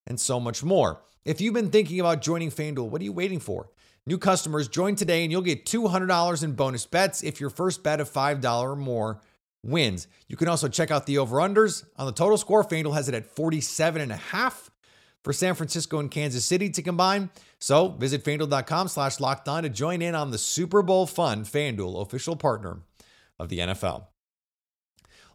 and 0.06 0.20
so 0.20 0.38
much 0.38 0.62
more. 0.62 1.02
If 1.24 1.40
you've 1.40 1.54
been 1.54 1.72
thinking 1.72 1.98
about 1.98 2.22
joining 2.22 2.52
FanDuel, 2.52 2.90
what 2.90 3.00
are 3.00 3.04
you 3.04 3.12
waiting 3.12 3.40
for? 3.40 3.70
New 4.06 4.18
customers 4.18 4.68
join 4.68 4.94
today 4.94 5.24
and 5.24 5.32
you'll 5.32 5.42
get 5.42 5.66
$200 5.66 6.44
in 6.44 6.52
bonus 6.52 6.86
bets 6.86 7.24
if 7.24 7.40
your 7.40 7.50
first 7.50 7.82
bet 7.82 8.00
of 8.00 8.08
$5 8.08 8.62
or 8.62 8.76
more 8.76 9.20
wins. 9.64 10.06
You 10.28 10.36
can 10.36 10.48
also 10.48 10.68
check 10.68 10.90
out 10.90 11.06
the 11.06 11.18
over-unders 11.18 11.84
on 11.96 12.06
the 12.06 12.12
total 12.12 12.36
score. 12.36 12.62
FanDuel 12.64 12.94
has 12.94 13.08
it 13.08 13.14
at 13.14 13.26
47 13.26 14.00
and 14.00 14.12
a 14.12 14.16
half 14.16 14.70
for 15.22 15.32
San 15.32 15.54
Francisco 15.54 15.98
and 15.98 16.10
Kansas 16.10 16.44
City 16.44 16.68
to 16.70 16.82
combine. 16.82 17.30
So 17.58 17.88
visit 17.88 18.22
fanduel.com 18.24 18.88
slash 18.88 19.20
locked 19.20 19.48
on 19.48 19.62
to 19.62 19.70
join 19.70 20.02
in 20.02 20.14
on 20.14 20.30
the 20.30 20.38
Super 20.38 20.82
Bowl 20.82 21.06
fun. 21.06 21.44
FanDuel, 21.44 22.00
official 22.02 22.36
partner 22.36 22.80
of 23.38 23.48
the 23.48 23.58
NFL. 23.58 24.06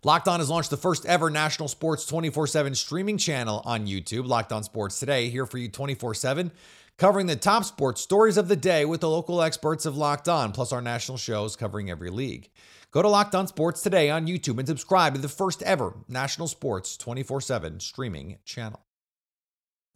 Locked 0.03 0.29
On 0.29 0.39
has 0.39 0.49
launched 0.49 0.69
the 0.69 0.77
first 0.77 1.05
ever 1.05 1.29
national 1.29 1.67
sports 1.67 2.05
24 2.05 2.47
7 2.47 2.73
streaming 2.73 3.17
channel 3.17 3.61
on 3.65 3.85
YouTube, 3.85 4.25
Locked 4.25 4.53
On 4.53 4.63
Sports 4.63 4.97
Today, 4.97 5.29
here 5.29 5.45
for 5.45 5.57
you 5.57 5.67
24 5.67 6.13
7, 6.13 6.51
covering 6.99 7.27
the 7.27 7.35
top 7.35 7.63
sports 7.63 8.01
stories 8.01 8.37
of 8.37 8.49
the 8.49 8.57
day 8.57 8.83
with 8.83 8.99
the 8.99 9.09
local 9.09 9.41
experts 9.41 9.85
of 9.85 9.95
Locked 9.95 10.27
On, 10.27 10.51
plus 10.51 10.73
our 10.73 10.81
national 10.81 11.17
shows 11.17 11.55
covering 11.55 11.89
every 11.89 12.09
league. 12.09 12.49
Go 12.91 13.01
to 13.01 13.07
Locked 13.07 13.33
On 13.35 13.47
Sports 13.47 13.81
Today 13.81 14.09
on 14.09 14.27
YouTube 14.27 14.59
and 14.59 14.67
subscribe 14.67 15.15
to 15.15 15.21
the 15.21 15.29
first 15.29 15.63
ever 15.63 15.93
national 16.09 16.47
sports 16.49 16.97
24 16.97 17.41
7 17.41 17.79
streaming 17.79 18.37
channel. 18.43 18.81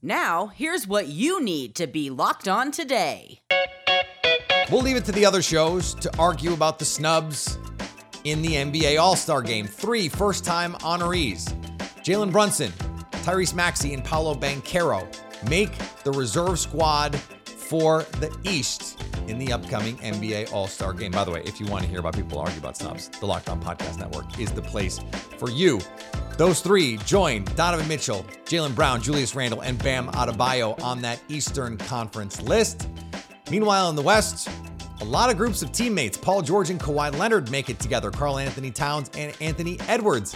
Now, 0.01 0.47
here's 0.47 0.87
what 0.87 1.07
you 1.07 1.43
need 1.43 1.75
to 1.75 1.87
be 1.87 2.09
locked 2.09 2.47
on 2.47 2.71
today. 2.71 3.41
We'll 4.71 4.81
leave 4.81 4.95
it 4.95 5.05
to 5.05 5.11
the 5.11 5.25
other 5.25 5.41
shows 5.41 5.93
to 5.95 6.17
argue 6.17 6.53
about 6.53 6.79
the 6.79 6.85
snubs 6.85 7.57
in 8.23 8.41
the 8.41 8.53
NBA 8.53 8.99
All 8.99 9.17
Star 9.17 9.41
game. 9.41 9.67
Three 9.67 10.07
first 10.07 10.45
time 10.45 10.73
honorees 10.75 11.53
Jalen 12.01 12.31
Brunson, 12.31 12.71
Tyrese 13.23 13.53
Maxey, 13.53 13.93
and 13.93 14.05
Paolo 14.05 14.35
Banchero 14.35 15.05
make 15.49 15.71
the 16.03 16.11
reserve 16.11 16.59
squad 16.59 17.15
for 17.73 18.03
the 18.19 18.35
East 18.43 19.01
in 19.27 19.39
the 19.39 19.51
upcoming 19.51 19.97
NBA 19.97 20.53
All 20.53 20.67
Star 20.67 20.93
game. 20.93 21.11
By 21.11 21.23
the 21.23 21.31
way, 21.31 21.41
if 21.45 21.59
you 21.59 21.65
want 21.67 21.83
to 21.83 21.89
hear 21.89 21.99
about 21.99 22.15
people 22.15 22.39
argue 22.39 22.59
about 22.59 22.77
snubs, 22.77 23.09
the 23.09 23.25
Locked 23.25 23.49
On 23.49 23.61
Podcast 23.61 23.97
Network 23.97 24.39
is 24.39 24.51
the 24.51 24.61
place 24.61 24.99
for 25.37 25.49
you. 25.49 25.79
Those 26.37 26.61
three 26.61 26.97
join 26.97 27.45
Donovan 27.55 27.87
Mitchell, 27.87 28.25
Jaylen 28.45 28.75
Brown, 28.75 29.01
Julius 29.01 29.35
Randle, 29.35 29.61
and 29.61 29.81
Bam 29.81 30.07
Adebayo 30.07 30.81
on 30.83 31.01
that 31.01 31.21
Eastern 31.29 31.77
Conference 31.77 32.41
list. 32.41 32.89
Meanwhile, 33.49 33.89
in 33.89 33.95
the 33.95 34.01
West, 34.01 34.49
a 35.01 35.05
lot 35.05 35.29
of 35.29 35.37
groups 35.37 35.61
of 35.61 35.71
teammates, 35.71 36.17
Paul 36.17 36.41
George 36.41 36.69
and 36.69 36.79
Kawhi 36.79 37.15
Leonard, 37.17 37.51
make 37.51 37.69
it 37.69 37.79
together. 37.79 38.09
Karl-Anthony 38.09 38.71
Towns 38.71 39.11
and 39.15 39.35
Anthony 39.41 39.79
Edwards 39.87 40.35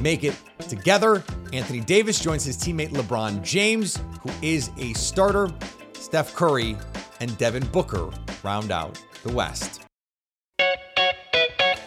make 0.00 0.24
it 0.24 0.36
together. 0.68 1.22
Anthony 1.52 1.80
Davis 1.80 2.20
joins 2.20 2.44
his 2.44 2.56
teammate 2.56 2.90
LeBron 2.90 3.42
James, 3.42 3.98
who 4.22 4.30
is 4.42 4.70
a 4.78 4.92
starter. 4.94 5.48
Steph 5.94 6.34
Curry 6.34 6.76
and 7.20 7.36
Devin 7.38 7.66
Booker 7.66 8.10
round 8.42 8.70
out 8.70 9.02
the 9.22 9.32
West. 9.32 9.82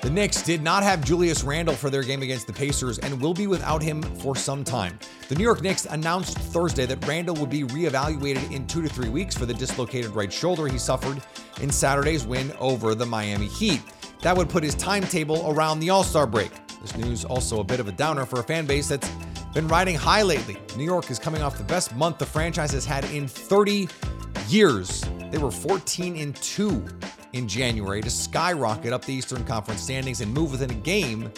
The 0.02 0.10
Knicks 0.10 0.42
did 0.42 0.64
not 0.64 0.82
have 0.82 1.06
Julius 1.06 1.44
Randle 1.44 1.76
for 1.76 1.92
their 1.92 2.02
game 2.02 2.24
against 2.24 2.48
the 2.48 2.54
Pacers 2.54 2.98
and 2.98 3.22
will 3.22 3.36
be 3.36 3.46
without 3.46 3.84
him 3.84 4.02
for 4.02 4.36
some 4.36 4.64
time. 4.64 4.98
The 5.30 5.36
New 5.36 5.44
York 5.44 5.62
Knicks 5.62 5.86
announced 5.86 6.40
Thursday 6.40 6.88
that 6.88 7.08
Randle 7.08 7.36
would 7.36 7.52
be 7.52 7.64
reevaluated 7.64 8.52
in 8.52 8.66
two 8.66 8.82
to 8.82 8.90
three 8.90 9.10
weeks 9.10 9.38
for 9.38 9.46
the 9.46 9.54
dislocated 9.54 10.10
right 10.12 10.34
shoulder 10.34 10.68
he 10.68 10.80
suffered 10.80 11.22
in 11.62 11.70
Saturday's 11.70 12.26
win 12.26 12.52
over 12.60 12.96
the 12.96 13.06
Miami 13.06 13.46
Heat. 13.46 13.82
That 14.24 14.36
would 14.36 14.50
put 14.50 14.64
his 14.64 14.74
timetable 14.74 15.48
around 15.52 15.80
the 15.80 15.92
All 15.92 16.04
Star 16.04 16.26
break. 16.26 16.52
This 16.82 16.98
news 16.98 17.26
also 17.26 17.60
a 17.60 17.64
bit 17.64 17.80
of 17.80 17.88
a 17.88 17.92
downer 17.92 18.26
for 18.26 18.40
a 18.40 18.44
fan 18.44 18.66
base 18.66 18.88
that's 18.88 19.10
been 19.54 19.68
riding 19.68 19.96
high 19.96 20.24
lately. 20.24 20.58
New 20.76 20.84
York 20.84 21.12
is 21.12 21.20
coming 21.20 21.42
off 21.42 21.58
the 21.58 21.64
best 21.64 21.96
month 21.96 22.18
the 22.18 22.26
franchise 22.26 22.72
has 22.72 22.86
had 22.86 23.06
in 23.06 23.28
30 23.28 23.88
years. 24.48 25.06
They 25.30 25.38
were 25.38 25.52
14 25.52 26.18
and 26.18 26.36
2 26.38 26.86
in 27.34 27.48
January 27.48 28.02
to 28.02 28.10
skyrocket 28.10 28.94
up 28.94 29.06
the 29.06 29.14
Eastern 29.14 29.44
Conference 29.46 29.82
standings 29.82 30.22
and 30.22 30.34
move 30.34 30.52
within 30.52 30.72
a 30.72 30.76
game 30.76 31.32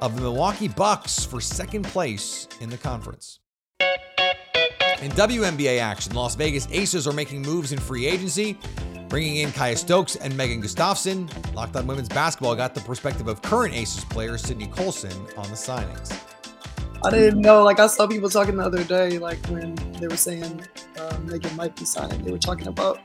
of 0.00 0.16
the 0.16 0.22
Milwaukee 0.22 0.68
Bucks 0.68 1.24
for 1.24 1.40
second 1.40 1.84
place 1.84 2.48
in 2.60 2.70
the 2.70 2.78
conference. 2.78 3.40
In 5.02 5.12
WNBA 5.12 5.78
action, 5.78 6.14
Las 6.14 6.34
Vegas 6.34 6.66
Aces 6.70 7.06
are 7.06 7.12
making 7.12 7.42
moves 7.42 7.72
in 7.72 7.78
free 7.78 8.06
agency, 8.06 8.58
bringing 9.08 9.36
in 9.36 9.50
Kiah 9.50 9.76
Stokes 9.76 10.16
and 10.16 10.36
Megan 10.36 10.60
Gustafson. 10.60 11.28
Locked 11.54 11.76
on 11.76 11.86
Women's 11.86 12.08
Basketball 12.08 12.56
got 12.56 12.74
the 12.74 12.80
perspective 12.80 13.28
of 13.28 13.42
current 13.42 13.74
Aces 13.74 14.04
player 14.04 14.36
Sydney 14.38 14.66
Colson 14.66 15.12
on 15.36 15.48
the 15.48 15.56
signings. 15.56 16.18
I 17.04 17.10
didn't 17.10 17.40
know. 17.40 17.62
Like 17.62 17.78
I 17.78 17.86
saw 17.86 18.06
people 18.06 18.28
talking 18.28 18.56
the 18.56 18.64
other 18.64 18.82
day, 18.84 19.18
like 19.18 19.44
when 19.46 19.74
they 20.00 20.08
were 20.08 20.16
saying 20.16 20.66
uh, 20.98 21.18
Megan 21.24 21.54
might 21.54 21.76
be 21.76 21.84
signing, 21.84 22.22
they 22.24 22.32
were 22.32 22.38
talking 22.38 22.66
about 22.66 23.00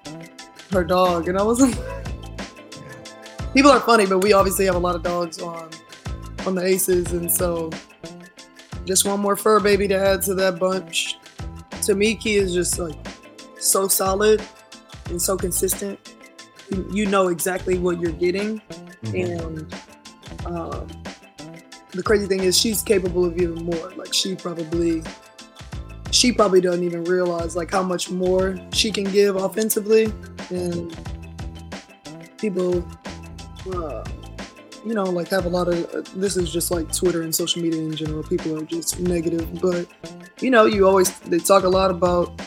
her 0.72 0.84
dog, 0.84 1.28
and 1.28 1.38
I 1.38 1.44
wasn't. 1.44 1.76
people 3.54 3.72
are 3.72 3.80
funny, 3.80 4.06
but 4.06 4.20
we 4.20 4.34
obviously 4.34 4.66
have 4.66 4.76
a 4.76 4.80
lot 4.80 4.96
of 4.96 5.04
dogs 5.04 5.40
on 5.42 5.70
on 6.46 6.56
the 6.56 6.64
Aces, 6.64 7.12
and 7.12 7.32
so 7.32 7.70
just 8.86 9.06
one 9.06 9.20
more 9.20 9.36
fur 9.36 9.60
baby 9.60 9.88
to 9.88 9.96
add 9.96 10.22
to 10.24 10.34
that 10.36 10.58
bunch. 10.58 11.18
Tamiki 11.82 12.38
is 12.38 12.54
just 12.54 12.80
like 12.80 12.96
so 13.58 13.88
solid 13.88 14.42
and 15.10 15.22
so 15.22 15.38
consistent. 15.38 16.00
You, 16.94 17.06
know 17.06 17.28
exactly 17.28 17.78
what 17.78 18.00
you're 18.00 18.14
getting, 18.14 18.62
and 19.04 19.74
um, 20.46 20.88
the 21.92 22.02
crazy 22.02 22.28
thing 22.28 22.40
is 22.40 22.58
she's 22.58 22.82
capable 22.82 23.26
of 23.26 23.38
even 23.38 23.66
more. 23.66 23.92
Like 23.98 24.14
she 24.14 24.36
probably 24.36 25.04
she 26.12 26.32
probably 26.32 26.62
doesn't 26.62 26.84
even 26.84 27.04
realize 27.06 27.56
like 27.56 27.72
how 27.72 27.82
much 27.82 28.12
more 28.12 28.58
she 28.72 28.92
can 28.92 29.06
give 29.06 29.36
offensively 29.38 30.12
and 30.50 30.96
people 32.38 32.86
uh, 33.74 34.04
you 34.86 34.94
know 34.94 35.04
like 35.04 35.30
have 35.30 35.46
a 35.46 35.50
lot 35.50 35.68
of 35.68 35.86
uh, 35.96 36.02
this 36.16 36.36
is 36.36 36.52
just 36.52 36.70
like 36.70 36.92
twitter 36.92 37.22
and 37.22 37.34
social 37.34 37.62
media 37.62 37.82
in 37.82 37.96
general 37.96 38.24
people 38.24 38.58
are 38.58 38.66
just 38.66 39.00
negative 39.00 39.62
but 39.62 39.88
you 40.42 40.50
know 40.50 40.66
you 40.66 40.86
always 40.88 41.18
they 41.22 41.40
talk 41.40 41.64
a 41.64 41.70
lot 41.70 41.90
about 41.90 42.42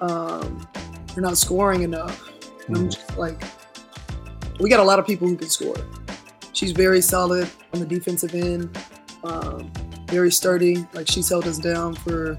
um 0.00 0.66
you're 1.14 1.22
not 1.22 1.36
scoring 1.36 1.82
enough 1.82 2.30
and 2.66 2.76
i'm 2.76 2.90
just 2.90 3.16
like 3.16 3.42
we 4.60 4.68
got 4.70 4.80
a 4.80 4.84
lot 4.84 4.98
of 4.98 5.06
people 5.06 5.28
who 5.28 5.36
can 5.36 5.48
score 5.48 5.76
she's 6.52 6.72
very 6.72 7.00
solid 7.00 7.48
on 7.72 7.80
the 7.80 7.86
defensive 7.86 8.34
end 8.34 8.76
um, 9.24 9.70
very 10.08 10.30
sturdy 10.30 10.86
like 10.92 11.08
she's 11.08 11.28
held 11.28 11.46
us 11.46 11.58
down 11.58 11.94
for 11.94 12.38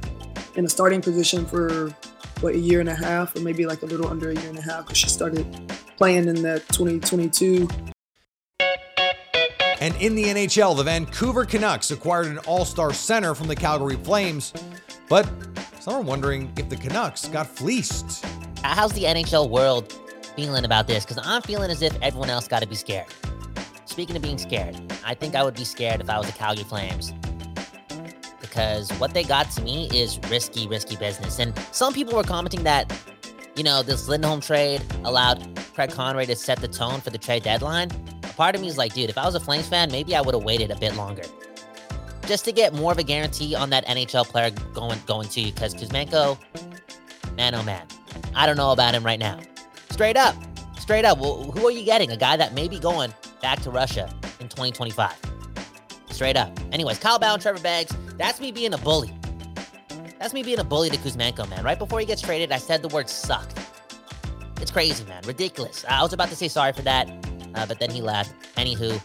in 0.56 0.66
a 0.66 0.70
starting 0.70 1.02
position 1.02 1.46
for 1.46 1.90
what 2.42 2.54
a 2.54 2.58
year 2.58 2.80
and 2.80 2.90
a 2.90 2.96
half 2.96 3.36
or 3.36 3.40
maybe 3.40 3.66
like 3.66 3.82
a 3.82 3.86
little 3.86 4.08
under 4.08 4.30
a 4.30 4.36
year 4.36 4.50
and 4.50 4.58
a 4.58 4.62
half 4.62 4.86
because 4.86 4.98
she 4.98 5.08
started 5.08 5.46
playing 5.98 6.28
in 6.28 6.42
that 6.44 6.68
2022 6.70 7.68
And 9.82 9.94
in 9.98 10.16
the 10.16 10.24
NHL, 10.24 10.76
the 10.78 10.84
Vancouver 10.84 11.46
Canucks 11.46 11.92
acquired 11.92 12.28
an 12.28 12.38
all 12.40 12.66
star 12.66 12.94
center 12.94 13.36
from 13.36 13.48
the 13.48 13.56
Calgary 13.56 13.98
Flames. 13.98 14.54
But 15.10 15.30
some 15.80 15.94
are 15.94 16.02
wondering 16.02 16.52
if 16.58 16.70
the 16.70 16.78
Canucks 16.78 17.28
got 17.28 17.46
fleeced. 17.46 18.26
How's 18.74 18.94
the 18.94 19.04
NHL 19.04 19.50
world 19.50 19.92
feeling 20.36 20.66
about 20.66 20.88
this? 20.88 21.06
Because 21.06 21.26
I'm 21.26 21.42
feeling 21.42 21.70
as 21.70 21.82
if 21.82 21.96
everyone 22.02 22.30
else 22.30 22.48
got 22.48 22.62
to 22.62 22.68
be 22.68 22.76
scared. 22.76 23.08
Speaking 23.86 24.16
of 24.16 24.22
being 24.22 24.38
scared, 24.38 24.76
I 25.06 25.14
think 25.14 25.36
I 25.36 25.44
would 25.44 25.56
be 25.56 25.64
scared 25.64 26.02
if 26.02 26.10
I 26.10 26.18
was 26.18 26.28
the 26.28 26.34
Calgary 26.34 26.64
Flames. 26.66 27.14
Because 28.42 28.92
what 28.94 29.14
they 29.14 29.24
got 29.24 29.52
to 29.52 29.62
me 29.62 29.90
is 29.94 30.20
risky, 30.30 30.68
risky 30.68 30.96
business. 30.96 31.40
And 31.40 31.58
some 31.72 31.94
people 31.94 32.16
were 32.16 32.24
commenting 32.24 32.64
that, 32.64 32.92
you 33.56 33.64
know, 33.64 33.84
this 33.84 34.08
Lindholm 34.08 34.42
trade 34.42 34.82
allowed 35.04 35.48
Craig 35.74 35.92
Conroy 35.92 36.26
to 36.26 36.36
set 36.36 36.60
the 36.60 36.68
tone 36.68 37.02
for 37.02 37.10
the 37.10 37.18
trade 37.18 37.44
deadline. 37.44 37.92
A 38.24 38.34
part 38.34 38.56
of 38.56 38.62
me 38.62 38.68
is 38.68 38.78
like, 38.78 38.94
dude, 38.94 39.10
if 39.10 39.18
I 39.18 39.26
was 39.26 39.36
a 39.36 39.40
Flames 39.40 39.68
fan, 39.68 39.92
maybe 39.92 40.16
I 40.16 40.22
would 40.22 40.34
have 40.34 40.44
waited 40.44 40.72
a 40.72 40.76
bit 40.78 40.96
longer. 40.96 41.24
Just 42.26 42.44
to 42.46 42.52
get 42.52 42.74
more 42.74 42.92
of 42.92 42.98
a 42.98 43.04
guarantee 43.04 43.56
on 43.56 43.70
that 43.70 43.86
NHL 43.86 44.26
player 44.26 44.52
going 44.74 45.00
going 45.06 45.28
to 45.30 45.42
you. 45.42 45.52
Because 45.52 45.76
Kuzmenko, 45.76 46.38
man, 47.36 47.54
oh 47.56 47.64
man. 47.64 47.86
I 48.36 48.46
don't 48.46 48.58
know 48.58 48.72
about 48.72 48.94
him 48.94 49.06
right 49.06 49.20
now. 49.20 49.40
Straight 49.90 50.18
up. 50.18 50.36
Straight 50.78 51.06
up. 51.06 51.20
Well, 51.20 51.52
who 51.52 51.66
are 51.66 51.72
you 51.72 51.84
getting? 51.84 52.12
A 52.12 52.18
guy 52.18 52.38
that 52.38 52.54
may 52.54 52.68
be 52.68 52.80
going 52.80 53.14
back 53.42 53.62
to 53.62 53.72
Russia 53.72 54.14
in 54.40 54.50
2025. 54.50 55.14
Straight 56.12 56.38
up. 56.38 56.52
Anyways, 56.72 57.00
Kyle 57.00 57.18
Bauer 57.18 57.34
and 57.34 57.42
Trevor 57.42 57.62
Beggs, 57.62 57.96
that's 58.18 58.40
me 58.40 58.52
being 58.52 58.74
a 58.74 58.78
bully. 58.78 59.12
That's 60.20 60.34
me 60.34 60.44
being 60.44 60.60
a 60.60 60.64
bully 60.64 60.90
to 60.90 60.98
Kuzmenko, 60.98 61.50
man. 61.50 61.64
Right 61.64 61.80
before 61.80 62.00
he 62.00 62.06
gets 62.06 62.22
traded, 62.22 62.52
I 62.52 62.58
said 62.58 62.82
the 62.82 62.88
word 62.90 63.10
sucked. 63.10 63.58
It's 64.62 64.72
crazy, 64.72 65.04
man. 65.06 65.24
Ridiculous. 65.26 65.86
I 65.88 66.02
was 66.02 66.14
about 66.14 66.30
to 66.30 66.36
say 66.36 66.48
sorry 66.48 66.74
for 66.74 66.82
that, 66.84 67.10
uh, 67.56 67.66
but 67.66 67.80
then 67.80 67.90
he 67.90 68.02
left. 68.02 68.34
Anywho, 68.56 69.02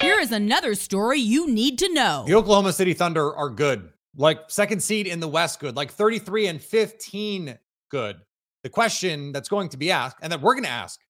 Here 0.00 0.20
is 0.20 0.32
another 0.32 0.74
story 0.74 1.18
you 1.18 1.48
need 1.48 1.78
to 1.78 1.92
know. 1.92 2.24
The 2.26 2.34
Oklahoma 2.34 2.72
City 2.72 2.92
Thunder 2.92 3.34
are 3.34 3.50
good. 3.50 3.90
Like 4.16 4.50
second 4.50 4.82
seed 4.82 5.06
in 5.06 5.20
the 5.20 5.28
West, 5.28 5.60
good. 5.60 5.76
Like 5.76 5.90
33 5.90 6.46
and 6.48 6.60
15, 6.62 7.58
good. 7.90 8.16
The 8.62 8.70
question 8.70 9.32
that's 9.32 9.48
going 9.48 9.68
to 9.70 9.76
be 9.76 9.90
asked, 9.90 10.16
and 10.22 10.32
that 10.32 10.40
we're 10.40 10.54
going 10.54 10.64
to 10.64 10.70
ask 10.70 11.00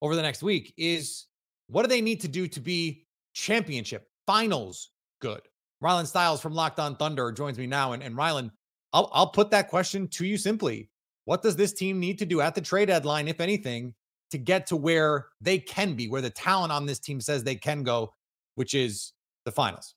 over 0.00 0.14
the 0.14 0.22
next 0.22 0.42
week, 0.42 0.72
is 0.76 1.26
what 1.66 1.82
do 1.82 1.88
they 1.88 2.00
need 2.00 2.20
to 2.20 2.28
do 2.28 2.46
to 2.48 2.60
be 2.60 3.04
championship 3.34 4.08
finals 4.26 4.90
good? 5.20 5.40
Rylan 5.82 6.06
Stiles 6.06 6.40
from 6.40 6.54
Locked 6.54 6.78
On 6.78 6.94
Thunder 6.96 7.32
joins 7.32 7.58
me 7.58 7.66
now. 7.66 7.92
And, 7.92 8.02
and 8.02 8.16
Rylan, 8.16 8.50
I'll, 8.92 9.10
I'll 9.12 9.26
put 9.28 9.50
that 9.50 9.68
question 9.68 10.06
to 10.08 10.24
you 10.24 10.36
simply. 10.36 10.88
What 11.24 11.42
does 11.42 11.56
this 11.56 11.72
team 11.72 11.98
need 11.98 12.18
to 12.18 12.26
do 12.26 12.40
at 12.40 12.54
the 12.54 12.60
trade 12.60 12.86
deadline, 12.86 13.28
if 13.28 13.40
anything, 13.40 13.94
to 14.30 14.38
get 14.38 14.66
to 14.68 14.76
where 14.76 15.26
they 15.40 15.58
can 15.58 15.94
be, 15.94 16.08
where 16.08 16.20
the 16.20 16.30
talent 16.30 16.72
on 16.72 16.86
this 16.86 16.98
team 16.98 17.20
says 17.20 17.42
they 17.42 17.54
can 17.54 17.82
go, 17.82 18.12
which 18.54 18.74
is 18.74 19.12
the 19.44 19.52
finals? 19.52 19.94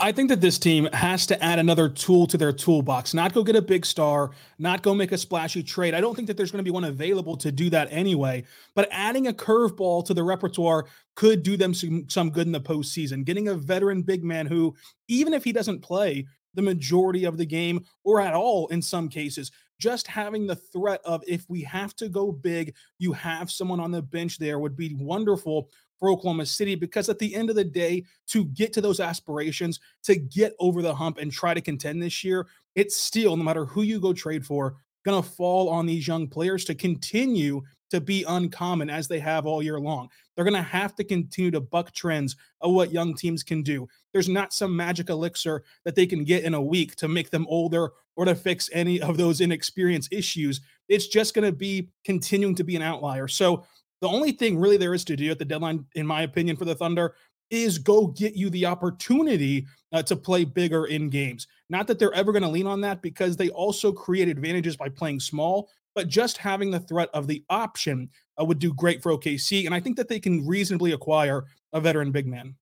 I 0.00 0.12
think 0.12 0.30
that 0.30 0.40
this 0.40 0.58
team 0.58 0.88
has 0.92 1.26
to 1.26 1.44
add 1.44 1.58
another 1.58 1.88
tool 1.88 2.26
to 2.28 2.38
their 2.38 2.52
toolbox, 2.52 3.12
not 3.12 3.34
go 3.34 3.42
get 3.42 3.56
a 3.56 3.62
big 3.62 3.84
star, 3.84 4.30
not 4.58 4.82
go 4.82 4.94
make 4.94 5.12
a 5.12 5.18
splashy 5.18 5.62
trade. 5.62 5.94
I 5.94 6.00
don't 6.00 6.14
think 6.14 6.28
that 6.28 6.36
there's 6.36 6.50
going 6.50 6.64
to 6.64 6.68
be 6.68 6.70
one 6.70 6.84
available 6.84 7.36
to 7.38 7.52
do 7.52 7.68
that 7.70 7.88
anyway. 7.90 8.44
But 8.74 8.88
adding 8.90 9.26
a 9.26 9.32
curveball 9.32 10.06
to 10.06 10.14
the 10.14 10.22
repertoire 10.22 10.86
could 11.16 11.42
do 11.42 11.56
them 11.56 11.74
some, 11.74 12.08
some 12.08 12.30
good 12.30 12.46
in 12.46 12.52
the 12.52 12.60
postseason. 12.60 13.24
Getting 13.24 13.48
a 13.48 13.54
veteran 13.54 14.02
big 14.02 14.24
man 14.24 14.46
who, 14.46 14.74
even 15.08 15.34
if 15.34 15.44
he 15.44 15.52
doesn't 15.52 15.80
play 15.80 16.26
the 16.54 16.62
majority 16.62 17.24
of 17.24 17.36
the 17.36 17.46
game 17.46 17.84
or 18.04 18.20
at 18.20 18.34
all 18.34 18.68
in 18.68 18.80
some 18.80 19.08
cases, 19.08 19.50
just 19.80 20.06
having 20.06 20.46
the 20.46 20.56
threat 20.56 21.00
of 21.04 21.22
if 21.26 21.44
we 21.48 21.60
have 21.62 21.94
to 21.96 22.08
go 22.08 22.32
big, 22.32 22.74
you 22.98 23.12
have 23.12 23.50
someone 23.50 23.80
on 23.80 23.90
the 23.90 24.02
bench 24.02 24.38
there 24.38 24.58
would 24.58 24.76
be 24.76 24.94
wonderful 24.94 25.68
for 25.98 26.10
Oklahoma 26.10 26.46
City 26.46 26.74
because 26.74 27.08
at 27.08 27.18
the 27.18 27.34
end 27.34 27.50
of 27.50 27.56
the 27.56 27.64
day, 27.64 28.04
to 28.28 28.44
get 28.46 28.72
to 28.72 28.80
those 28.80 29.00
aspirations, 29.00 29.80
to 30.02 30.16
get 30.16 30.54
over 30.58 30.82
the 30.82 30.94
hump 30.94 31.18
and 31.18 31.30
try 31.30 31.54
to 31.54 31.60
contend 31.60 32.02
this 32.02 32.24
year, 32.24 32.46
it's 32.74 32.96
still, 32.96 33.36
no 33.36 33.44
matter 33.44 33.64
who 33.64 33.82
you 33.82 34.00
go 34.00 34.12
trade 34.12 34.44
for, 34.44 34.76
going 35.04 35.22
to 35.22 35.28
fall 35.28 35.68
on 35.68 35.86
these 35.86 36.08
young 36.08 36.26
players 36.26 36.64
to 36.64 36.74
continue 36.74 37.62
to 37.90 38.00
be 38.00 38.24
uncommon 38.26 38.90
as 38.90 39.06
they 39.06 39.20
have 39.20 39.46
all 39.46 39.62
year 39.62 39.78
long. 39.78 40.08
They're 40.34 40.44
going 40.44 40.54
to 40.54 40.62
have 40.62 40.96
to 40.96 41.04
continue 41.04 41.50
to 41.52 41.60
buck 41.60 41.92
trends 41.92 42.34
of 42.60 42.72
what 42.72 42.90
young 42.90 43.14
teams 43.14 43.42
can 43.42 43.62
do. 43.62 43.86
There's 44.12 44.28
not 44.28 44.52
some 44.52 44.74
magic 44.74 45.10
elixir 45.10 45.62
that 45.84 45.94
they 45.94 46.06
can 46.06 46.24
get 46.24 46.44
in 46.44 46.54
a 46.54 46.60
week 46.60 46.96
to 46.96 47.08
make 47.08 47.30
them 47.30 47.46
older 47.48 47.90
or 48.16 48.24
to 48.24 48.34
fix 48.34 48.70
any 48.72 49.00
of 49.00 49.16
those 49.16 49.40
inexperienced 49.40 50.12
issues. 50.12 50.60
It's 50.88 51.06
just 51.06 51.34
going 51.34 51.44
to 51.44 51.56
be 51.56 51.90
continuing 52.04 52.54
to 52.56 52.64
be 52.64 52.76
an 52.76 52.82
outlier. 52.82 53.28
So 53.28 53.64
the 54.04 54.10
only 54.10 54.32
thing 54.32 54.58
really 54.58 54.76
there 54.76 54.92
is 54.92 55.02
to 55.04 55.16
do 55.16 55.30
at 55.30 55.38
the 55.38 55.46
deadline, 55.46 55.86
in 55.94 56.06
my 56.06 56.22
opinion, 56.22 56.56
for 56.56 56.66
the 56.66 56.74
Thunder 56.74 57.14
is 57.48 57.78
go 57.78 58.08
get 58.08 58.36
you 58.36 58.50
the 58.50 58.66
opportunity 58.66 59.66
uh, 59.92 60.02
to 60.02 60.14
play 60.14 60.44
bigger 60.44 60.84
in 60.84 61.08
games. 61.08 61.46
Not 61.70 61.86
that 61.86 61.98
they're 61.98 62.12
ever 62.12 62.30
going 62.30 62.42
to 62.42 62.50
lean 62.50 62.66
on 62.66 62.82
that 62.82 63.00
because 63.00 63.34
they 63.34 63.48
also 63.48 63.92
create 63.92 64.28
advantages 64.28 64.76
by 64.76 64.90
playing 64.90 65.20
small, 65.20 65.70
but 65.94 66.08
just 66.08 66.36
having 66.36 66.70
the 66.70 66.80
threat 66.80 67.08
of 67.14 67.26
the 67.26 67.42
option 67.48 68.10
uh, 68.38 68.44
would 68.44 68.58
do 68.58 68.74
great 68.74 69.02
for 69.02 69.10
OKC. 69.16 69.64
And 69.64 69.74
I 69.74 69.80
think 69.80 69.96
that 69.96 70.08
they 70.08 70.20
can 70.20 70.46
reasonably 70.46 70.92
acquire 70.92 71.46
a 71.72 71.80
veteran 71.80 72.12
big 72.12 72.26
man. 72.26 72.54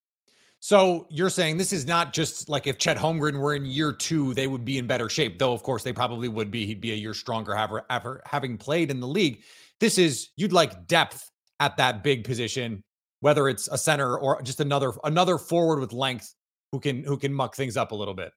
So 0.61 1.09
you're 1.11 1.29
saying 1.29 1.57
this 1.57 1.73
is 1.73 1.89
not 1.89 2.13
just 2.13 2.49
like 2.49 2.69
if 2.69 2.79
Chet 2.79 2.97
Holmgren 2.97 3.41
were 3.41 3.57
in 3.57 3.65
year 3.65 3.93
two, 3.93 4.33
they 4.35 4.47
would 4.47 4.65
be 4.65 4.79
in 4.79 4.87
better 4.87 5.09
shape, 5.09 5.41
though 5.41 5.53
of 5.53 5.65
course 5.65 5.83
they 5.83 5.93
probably 5.93 6.29
would 6.29 6.53
be. 6.53 6.67
He'd 6.67 6.81
be 6.81 6.93
a 6.93 6.97
year 6.97 7.15
stronger 7.15 7.57
after 7.57 8.23
having 8.27 8.57
played 8.57 8.93
in 8.93 9.01
the 9.01 9.09
league. 9.09 9.43
This 9.81 9.99
is 9.99 10.29
you'd 10.37 10.53
like 10.53 10.87
depth 10.87 11.32
at 11.62 11.76
that 11.76 12.02
big 12.02 12.25
position, 12.25 12.83
whether 13.21 13.49
it's 13.49 13.69
a 13.69 13.78
center 13.78 14.19
or 14.19 14.42
just 14.42 14.61
another 14.61 14.92
another 15.04 15.38
forward 15.38 15.78
with 15.78 15.92
length 15.92 16.35
who 16.73 16.81
can 16.81 17.04
who 17.04 17.16
can 17.16 17.33
muck 17.33 17.54
things 17.54 17.76
up 17.76 17.92
a 17.92 17.95
little 17.95 18.14
bit. 18.14 18.33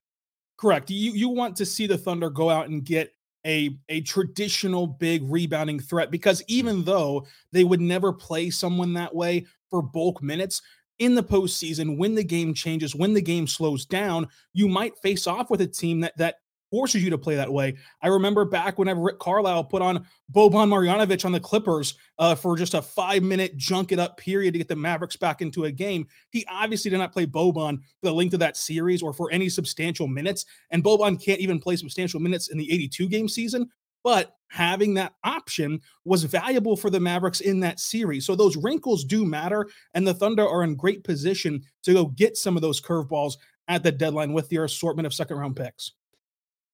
Correct. 0.56 0.90
You 0.90 1.12
you 1.12 1.28
want 1.28 1.56
to 1.56 1.66
see 1.66 1.86
the 1.86 1.98
Thunder 1.98 2.30
go 2.30 2.48
out 2.48 2.68
and 2.68 2.84
get 2.84 3.12
a 3.44 3.76
a 3.88 4.00
traditional 4.02 4.86
big 4.86 5.22
rebounding 5.24 5.80
threat 5.80 6.10
because 6.10 6.40
mm. 6.42 6.44
even 6.48 6.84
though 6.84 7.26
they 7.50 7.64
would 7.64 7.80
never 7.80 8.12
play 8.12 8.48
someone 8.48 8.94
that 8.94 9.14
way 9.14 9.44
for 9.70 9.82
bulk 9.82 10.22
minutes 10.22 10.62
in 11.00 11.14
the 11.14 11.22
postseason, 11.22 11.98
when 11.98 12.14
the 12.14 12.24
game 12.24 12.54
changes, 12.54 12.94
when 12.94 13.12
the 13.12 13.20
game 13.20 13.46
slows 13.46 13.84
down, 13.84 14.28
you 14.54 14.68
might 14.68 14.96
face 14.98 15.26
off 15.26 15.50
with 15.50 15.60
a 15.60 15.66
team 15.66 16.00
that 16.00 16.16
that 16.16 16.36
forces 16.70 17.02
you 17.02 17.10
to 17.10 17.18
play 17.18 17.36
that 17.36 17.52
way. 17.52 17.76
I 18.02 18.08
remember 18.08 18.44
back 18.44 18.78
whenever 18.78 19.00
Rick 19.00 19.18
Carlisle 19.18 19.64
put 19.64 19.82
on 19.82 20.06
Boban 20.32 20.68
Marjanovic 20.68 21.24
on 21.24 21.32
the 21.32 21.40
Clippers 21.40 21.94
uh, 22.18 22.34
for 22.34 22.56
just 22.56 22.74
a 22.74 22.82
five 22.82 23.22
minute 23.22 23.56
junk 23.56 23.92
it 23.92 23.98
up 23.98 24.16
period 24.16 24.52
to 24.52 24.58
get 24.58 24.68
the 24.68 24.76
Mavericks 24.76 25.16
back 25.16 25.42
into 25.42 25.64
a 25.64 25.72
game. 25.72 26.06
He 26.30 26.44
obviously 26.50 26.90
did 26.90 26.98
not 26.98 27.12
play 27.12 27.26
Boban 27.26 27.78
for 27.78 28.06
the 28.06 28.14
length 28.14 28.34
of 28.34 28.40
that 28.40 28.56
series 28.56 29.02
or 29.02 29.12
for 29.12 29.30
any 29.30 29.48
substantial 29.48 30.06
minutes. 30.06 30.44
And 30.70 30.82
Boban 30.82 31.22
can't 31.22 31.40
even 31.40 31.60
play 31.60 31.76
substantial 31.76 32.20
minutes 32.20 32.48
in 32.48 32.58
the 32.58 32.72
82 32.72 33.08
game 33.08 33.28
season. 33.28 33.70
But 34.02 34.36
having 34.48 34.94
that 34.94 35.14
option 35.24 35.80
was 36.04 36.22
valuable 36.22 36.76
for 36.76 36.90
the 36.90 37.00
Mavericks 37.00 37.40
in 37.40 37.58
that 37.60 37.80
series. 37.80 38.24
So 38.24 38.36
those 38.36 38.56
wrinkles 38.56 39.04
do 39.04 39.24
matter. 39.24 39.66
And 39.94 40.06
the 40.06 40.14
Thunder 40.14 40.46
are 40.46 40.62
in 40.62 40.76
great 40.76 41.02
position 41.02 41.62
to 41.82 41.92
go 41.92 42.06
get 42.06 42.36
some 42.36 42.54
of 42.54 42.62
those 42.62 42.80
curveballs 42.80 43.34
at 43.66 43.82
the 43.82 43.90
deadline 43.90 44.32
with 44.32 44.48
their 44.48 44.62
assortment 44.62 45.06
of 45.06 45.14
second 45.14 45.38
round 45.38 45.56
picks. 45.56 45.92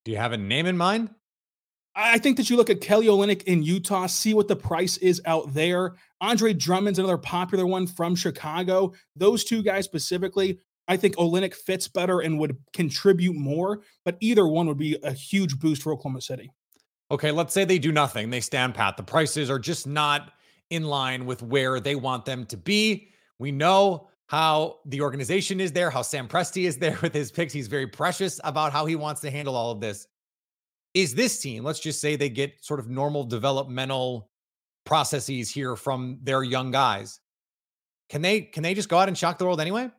Do 0.04 0.10
you 0.10 0.18
have 0.18 0.32
a 0.32 0.36
name 0.36 0.66
in 0.66 0.76
mind? 0.76 1.10
I 1.94 2.18
think 2.18 2.38
that 2.38 2.48
you 2.48 2.56
look 2.56 2.70
at 2.70 2.80
Kelly 2.80 3.06
Olynyk 3.06 3.42
in 3.44 3.62
Utah, 3.62 4.06
see 4.06 4.32
what 4.32 4.48
the 4.48 4.56
price 4.56 4.96
is 4.98 5.20
out 5.26 5.52
there. 5.52 5.96
Andre 6.20 6.54
Drummond's 6.54 6.98
another 6.98 7.18
popular 7.18 7.66
one 7.66 7.86
from 7.86 8.14
Chicago. 8.14 8.92
Those 9.14 9.44
two 9.44 9.62
guys 9.62 9.84
specifically, 9.84 10.58
I 10.88 10.96
think 10.96 11.16
Olynyk 11.16 11.54
fits 11.54 11.88
better 11.88 12.20
and 12.20 12.38
would 12.38 12.56
contribute 12.72 13.36
more, 13.36 13.82
but 14.04 14.16
either 14.20 14.48
one 14.48 14.66
would 14.68 14.78
be 14.78 14.96
a 15.02 15.12
huge 15.12 15.58
boost 15.58 15.82
for 15.82 15.92
Oklahoma 15.92 16.22
City. 16.22 16.50
Okay, 17.10 17.30
let's 17.30 17.52
say 17.52 17.66
they 17.66 17.78
do 17.78 17.92
nothing. 17.92 18.30
They 18.30 18.40
stand 18.40 18.74
pat. 18.74 18.96
The 18.96 19.02
prices 19.02 19.50
are 19.50 19.58
just 19.58 19.86
not 19.86 20.32
in 20.70 20.84
line 20.84 21.26
with 21.26 21.42
where 21.42 21.78
they 21.78 21.94
want 21.94 22.24
them 22.24 22.46
to 22.46 22.56
be. 22.56 23.10
We 23.38 23.52
know 23.52 24.08
how 24.32 24.78
the 24.86 25.02
organization 25.02 25.60
is 25.60 25.72
there, 25.72 25.90
how 25.90 26.00
Sam 26.00 26.26
Presti 26.26 26.66
is 26.66 26.78
there 26.78 26.98
with 27.02 27.12
his 27.12 27.30
picks. 27.30 27.52
He's 27.52 27.68
very 27.68 27.86
precious 27.86 28.40
about 28.44 28.72
how 28.72 28.86
he 28.86 28.96
wants 28.96 29.20
to 29.20 29.30
handle 29.30 29.54
all 29.54 29.70
of 29.70 29.78
this. 29.78 30.06
Is 30.94 31.14
this 31.14 31.38
team, 31.38 31.64
let's 31.64 31.80
just 31.80 32.00
say 32.00 32.16
they 32.16 32.30
get 32.30 32.64
sort 32.64 32.80
of 32.80 32.88
normal 32.88 33.24
developmental 33.24 34.30
processes 34.86 35.50
here 35.50 35.76
from 35.76 36.18
their 36.22 36.42
young 36.42 36.70
guys. 36.70 37.20
Can 38.08 38.22
they 38.22 38.40
can 38.40 38.62
they 38.62 38.72
just 38.74 38.88
go 38.88 38.98
out 38.98 39.08
and 39.08 39.16
shock 39.16 39.36
the 39.36 39.44
world 39.44 39.60
anyway? 39.60 39.90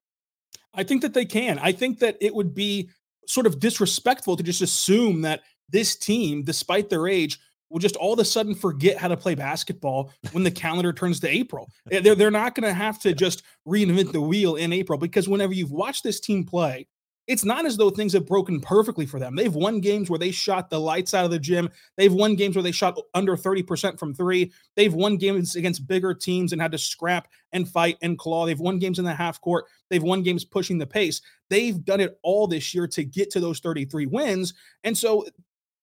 I 0.73 0.83
think 0.83 1.03
that 1.03 1.13
they 1.13 1.25
can. 1.25 1.59
I 1.59 1.71
think 1.71 1.99
that 1.99 2.17
it 2.19 2.33
would 2.33 2.55
be 2.55 2.89
sort 3.27 3.45
of 3.45 3.59
disrespectful 3.59 4.35
to 4.35 4.43
just 4.43 4.61
assume 4.61 5.21
that 5.21 5.41
this 5.69 5.95
team, 5.95 6.43
despite 6.43 6.89
their 6.89 7.07
age, 7.07 7.39
will 7.73 7.79
just 7.79 7.95
all 7.95 8.13
of 8.13 8.19
a 8.19 8.25
sudden 8.25 8.53
forget 8.53 8.97
how 8.97 9.07
to 9.07 9.17
play 9.17 9.33
basketball 9.33 10.11
when 10.31 10.43
the 10.43 10.51
calendar 10.51 10.93
turns 10.93 11.19
to 11.19 11.27
April. 11.27 11.71
Eh, 11.91 11.99
they're, 12.01 12.13
they're 12.13 12.31
not 12.31 12.53
going 12.53 12.67
to 12.67 12.73
have 12.73 12.99
to 12.99 13.13
just 13.13 13.41
reinvent 13.67 14.11
the 14.11 14.21
wheel 14.21 14.55
in 14.55 14.71
April 14.71 14.99
because 14.99 15.27
whenever 15.27 15.53
you've 15.53 15.71
watched 15.71 16.03
this 16.03 16.19
team 16.19 16.45
play, 16.45 16.87
it's 17.25 17.45
not 17.45 17.65
as 17.65 17.77
though 17.77 17.89
things 17.89 18.13
have 18.13 18.27
broken 18.27 18.59
perfectly 18.59 19.05
for 19.05 19.17
them. 19.17 19.35
They've 19.35 19.53
won 19.53 19.79
games 19.79 20.09
where 20.09 20.19
they 20.19 20.29
shot 20.29 20.69
the 20.69 20.79
lights 20.79 21.13
out 21.13 21.25
of 21.25 21.31
the 21.31 21.39
gym. 21.39 21.69
They've 21.95 22.13
won 22.13 22.35
games 22.35 22.55
where 22.55 22.63
they 22.63 22.73
shot 22.73 22.99
under 23.13 23.37
30% 23.37 23.97
from 23.97 24.13
three. 24.13 24.51
They've 24.75 24.93
won 24.93 25.17
games 25.17 25.55
against 25.55 25.87
bigger 25.87 26.13
teams 26.13 26.51
and 26.51 26.61
had 26.61 26.73
to 26.73 26.77
scrap 26.77 27.29
and 27.53 27.67
fight 27.67 27.97
and 28.01 28.19
claw. 28.19 28.45
They've 28.45 28.59
won 28.59 28.77
games 28.77 28.99
in 28.99 29.05
the 29.05 29.15
half 29.15 29.39
court. 29.39 29.65
They've 29.89 30.03
won 30.03 30.21
games 30.21 30.43
pushing 30.43 30.77
the 30.77 30.85
pace. 30.85 31.21
They've 31.49 31.83
done 31.83 32.01
it 32.01 32.19
all 32.23 32.45
this 32.45 32.75
year 32.75 32.87
to 32.87 33.05
get 33.05 33.31
to 33.31 33.39
those 33.39 33.61
33 33.61 34.05
wins. 34.07 34.53
And 34.83 34.97
so 34.97 35.25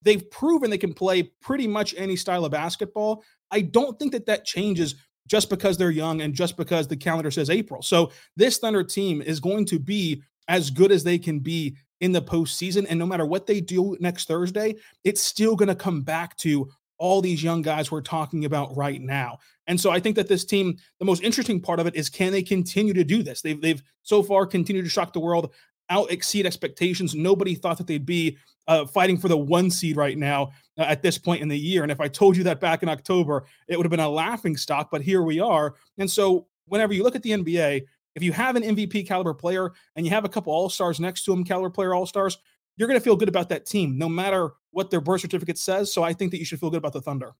they've 0.03 0.31
proven 0.31 0.71
they 0.71 0.79
can 0.79 0.95
play 0.95 1.25
pretty 1.41 1.67
much 1.67 1.95
any 1.97 2.17
style 2.17 2.45
of 2.45 2.53
basketball. 2.53 3.23
I 3.51 3.63
don't 3.63 3.99
think 3.99 4.13
that 4.13 4.27
that 4.27 4.45
changes 4.45 4.95
just 5.27 5.49
because 5.49 5.77
they're 5.77 5.91
young 5.91 6.23
and 6.23 6.35
just 6.35 6.57
because 6.57 6.89
the 6.89 6.97
calendar 6.97 7.31
says 7.31 7.51
April. 7.51 7.83
So 7.83 8.11
this 8.37 8.59
Thunder 8.59 8.83
team 8.83 9.23
is 9.23 9.39
going 9.41 9.65
to 9.67 9.79
be 9.79 10.23
as 10.49 10.71
good 10.71 10.91
as 10.91 11.05
they 11.05 11.19
can 11.19 11.39
be 11.39 11.77
in 12.01 12.13
the 12.13 12.23
postseason. 12.23 12.87
And 12.89 12.99
no 12.99 13.07
matter 13.07 13.27
what 13.27 13.47
they 13.47 13.61
do 13.61 13.97
next 14.01 14.27
Thursday, 14.27 14.75
it's 15.05 15.21
still 15.21 15.55
going 15.55 15.69
to 15.69 15.75
come 15.75 16.03
back 16.03 16.37
to 16.39 16.69
all 16.99 17.21
these 17.23 17.43
young 17.43 17.63
guys 17.63 17.91
we're 17.91 18.03
talking 18.03 18.45
about 18.45 18.77
right 18.77 19.01
now. 19.01 19.39
And 19.67 19.81
so 19.81 19.91
I 19.91 20.01
think 20.01 20.17
that 20.17 20.29
this 20.29 20.45
team, 20.45 20.77
the 20.99 21.05
most 21.05 21.23
interesting 21.23 21.61
part 21.61 21.81
of 21.81 21.87
it 21.87 21.95
is 21.95 22.11
can 22.11 22.33
they 22.33 22.43
continue 22.43 22.93
to 22.93 23.05
do 23.05 23.23
this? 23.23 23.41
They've 23.41 23.61
they've 23.61 23.83
so 24.03 24.23
far 24.23 24.47
continued 24.47 24.83
to 24.83 24.91
shock 24.91 25.13
the 25.13 25.21
world, 25.21 25.55
out 25.91 26.11
exceed 26.11 26.47
expectations. 26.47 27.15
Nobody 27.15 27.55
thought 27.55 27.79
that 27.79 27.87
they'd 27.87 28.07
be 28.07 28.39
uh, 28.69 28.87
fighting 28.87 29.19
for 29.19 29.29
the 29.29 29.37
one 29.37 29.71
seed 29.71 29.97
right 29.97 30.17
now 30.17 30.53
uh, 30.79 30.83
at 30.83 31.03
this 31.03 31.19
point 31.19 31.43
in 31.43 31.49
the 31.49 31.59
year. 31.59 31.83
And 31.83 31.93
if 31.93 32.01
I 32.01 32.09
told 32.09 32.37
you 32.37 32.45
that 32.45 32.61
back 32.61 32.83
in 32.83 32.89
October, 32.89 33.45
it 33.69 33.77
would 33.77 33.85
have 33.85 33.91
been 33.91 34.01
a 34.01 34.09
laughing 34.09 34.57
stock. 34.57 34.91
But 34.91 35.03
here 35.03 35.23
we 35.23 35.41
are. 35.41 35.75
And 35.99 36.11
so 36.11 36.47
whenever 36.67 36.95
you 36.95 37.03
look 37.03 37.17
at 37.17 37.23
the 37.23 37.31
NBA, 37.31 37.83
if 38.15 38.23
you 38.23 38.33
have 38.33 38.57
an 38.57 38.63
MVP 38.63 39.07
caliber 39.07 39.35
player 39.35 39.73
and 39.97 40.07
you 40.07 40.11
have 40.11 40.25
a 40.25 40.29
couple 40.29 40.53
All 40.53 40.69
Stars 40.69 41.01
next 41.01 41.25
to 41.25 41.33
him, 41.33 41.45
caliber 41.45 41.71
player 41.71 41.95
All 41.95 42.07
Stars, 42.07 42.39
you're 42.77 42.89
going 42.89 42.99
to 42.99 43.05
feel 43.05 43.17
good 43.17 43.29
about 43.29 43.49
that 43.51 43.67
team, 43.67 43.99
no 43.99 44.09
matter 44.09 44.51
what 44.71 44.91
their 44.91 45.01
birth 45.01 45.21
certificate 45.21 45.59
says. 45.59 45.93
So 45.93 46.03
I 46.03 46.13
think 46.13 46.31
that 46.31 46.39
you 46.39 46.45
should 46.45 46.61
feel 46.61 46.71
good 46.71 46.79
about 46.79 46.93
the 46.93 47.03
Thunder. 47.03 47.33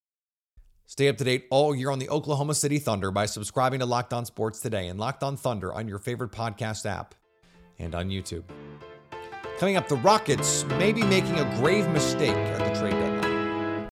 Stay 0.87 1.09
up 1.09 1.17
to 1.19 1.25
date 1.25 1.47
all 1.51 1.75
year 1.75 1.91
on 1.91 2.01
the 2.01 2.09
Oklahoma 2.09 2.55
City 2.55 2.81
Thunder 2.81 3.13
by 3.13 3.25
subscribing 3.25 3.79
to 3.79 3.87
Locked 3.87 4.13
On 4.13 4.27
Sports 4.27 4.59
today 4.59 4.89
and 4.89 4.99
Locked 4.99 5.23
On 5.23 5.37
Thunder 5.37 5.73
on 5.73 5.87
your 5.87 6.01
favorite 6.01 6.33
podcast 6.33 6.85
app 6.85 7.15
and 7.81 7.95
on 7.95 8.09
YouTube. 8.09 8.45
Coming 9.59 9.77
up, 9.77 9.89
the 9.89 9.97
Rockets 9.97 10.65
may 10.79 10.93
be 10.93 11.03
making 11.03 11.39
a 11.39 11.45
grave 11.57 11.89
mistake 11.89 12.37
at 12.37 12.59
the 12.59 12.81
trade 12.81 12.93
deadline. 12.93 13.89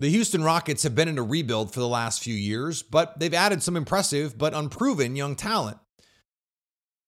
The 0.00 0.10
Houston 0.10 0.42
Rockets 0.42 0.82
have 0.82 0.96
been 0.96 1.06
in 1.06 1.16
a 1.16 1.22
rebuild 1.22 1.72
for 1.72 1.78
the 1.78 1.86
last 1.86 2.24
few 2.24 2.34
years, 2.34 2.82
but 2.82 3.20
they've 3.20 3.32
added 3.32 3.62
some 3.62 3.76
impressive 3.76 4.36
but 4.36 4.52
unproven 4.52 5.14
young 5.14 5.36
talent. 5.36 5.78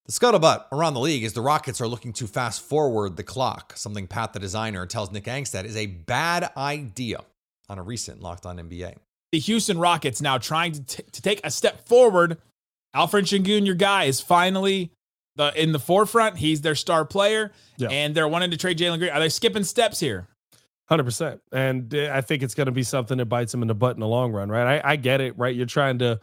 The 0.06 0.12
scuttlebutt 0.12 0.66
around 0.70 0.94
the 0.94 1.00
league 1.00 1.24
is 1.24 1.32
the 1.32 1.40
Rockets 1.40 1.80
are 1.80 1.88
looking 1.88 2.12
to 2.12 2.26
fast 2.26 2.60
forward 2.60 3.16
the 3.16 3.22
clock, 3.22 3.72
something 3.76 4.06
Pat 4.06 4.32
the 4.32 4.38
designer 4.38 4.86
tells 4.86 5.10
Nick 5.10 5.24
Angstadt 5.24 5.64
is 5.64 5.76
a 5.76 5.86
bad 5.86 6.50
idea 6.56 7.20
on 7.68 7.78
a 7.78 7.82
recent 7.82 8.20
Locked 8.20 8.46
On 8.46 8.58
NBA. 8.58 8.96
The 9.32 9.38
Houston 9.40 9.78
Rockets 9.78 10.20
now 10.20 10.38
trying 10.38 10.72
to, 10.72 10.82
t- 10.84 11.02
to 11.10 11.22
take 11.22 11.40
a 11.42 11.50
step 11.50 11.88
forward. 11.88 12.38
Alperen 12.94 13.22
Sengun, 13.22 13.66
your 13.66 13.74
guy, 13.74 14.04
is 14.04 14.20
finally 14.20 14.92
the 15.36 15.52
in 15.60 15.72
the 15.72 15.78
forefront. 15.78 16.38
He's 16.38 16.60
their 16.60 16.74
star 16.74 17.04
player, 17.04 17.52
yeah. 17.76 17.88
and 17.88 18.14
they're 18.14 18.28
wanting 18.28 18.50
to 18.52 18.56
trade 18.56 18.78
Jalen 18.78 18.98
Green. 18.98 19.10
Are 19.10 19.20
they 19.20 19.28
skipping 19.28 19.64
steps 19.64 20.00
here? 20.00 20.28
Hundred 20.86 21.04
percent, 21.04 21.40
and 21.50 21.94
I 21.94 22.20
think 22.20 22.42
it's 22.42 22.54
going 22.54 22.66
to 22.66 22.72
be 22.72 22.82
something 22.82 23.16
that 23.18 23.26
bites 23.26 23.52
them 23.52 23.62
in 23.62 23.68
the 23.68 23.74
butt 23.74 23.96
in 23.96 24.00
the 24.00 24.06
long 24.06 24.32
run, 24.32 24.50
right? 24.50 24.82
I, 24.84 24.92
I 24.92 24.96
get 24.96 25.20
it, 25.20 25.36
right? 25.38 25.54
You're 25.54 25.66
trying 25.66 25.98
to 26.00 26.20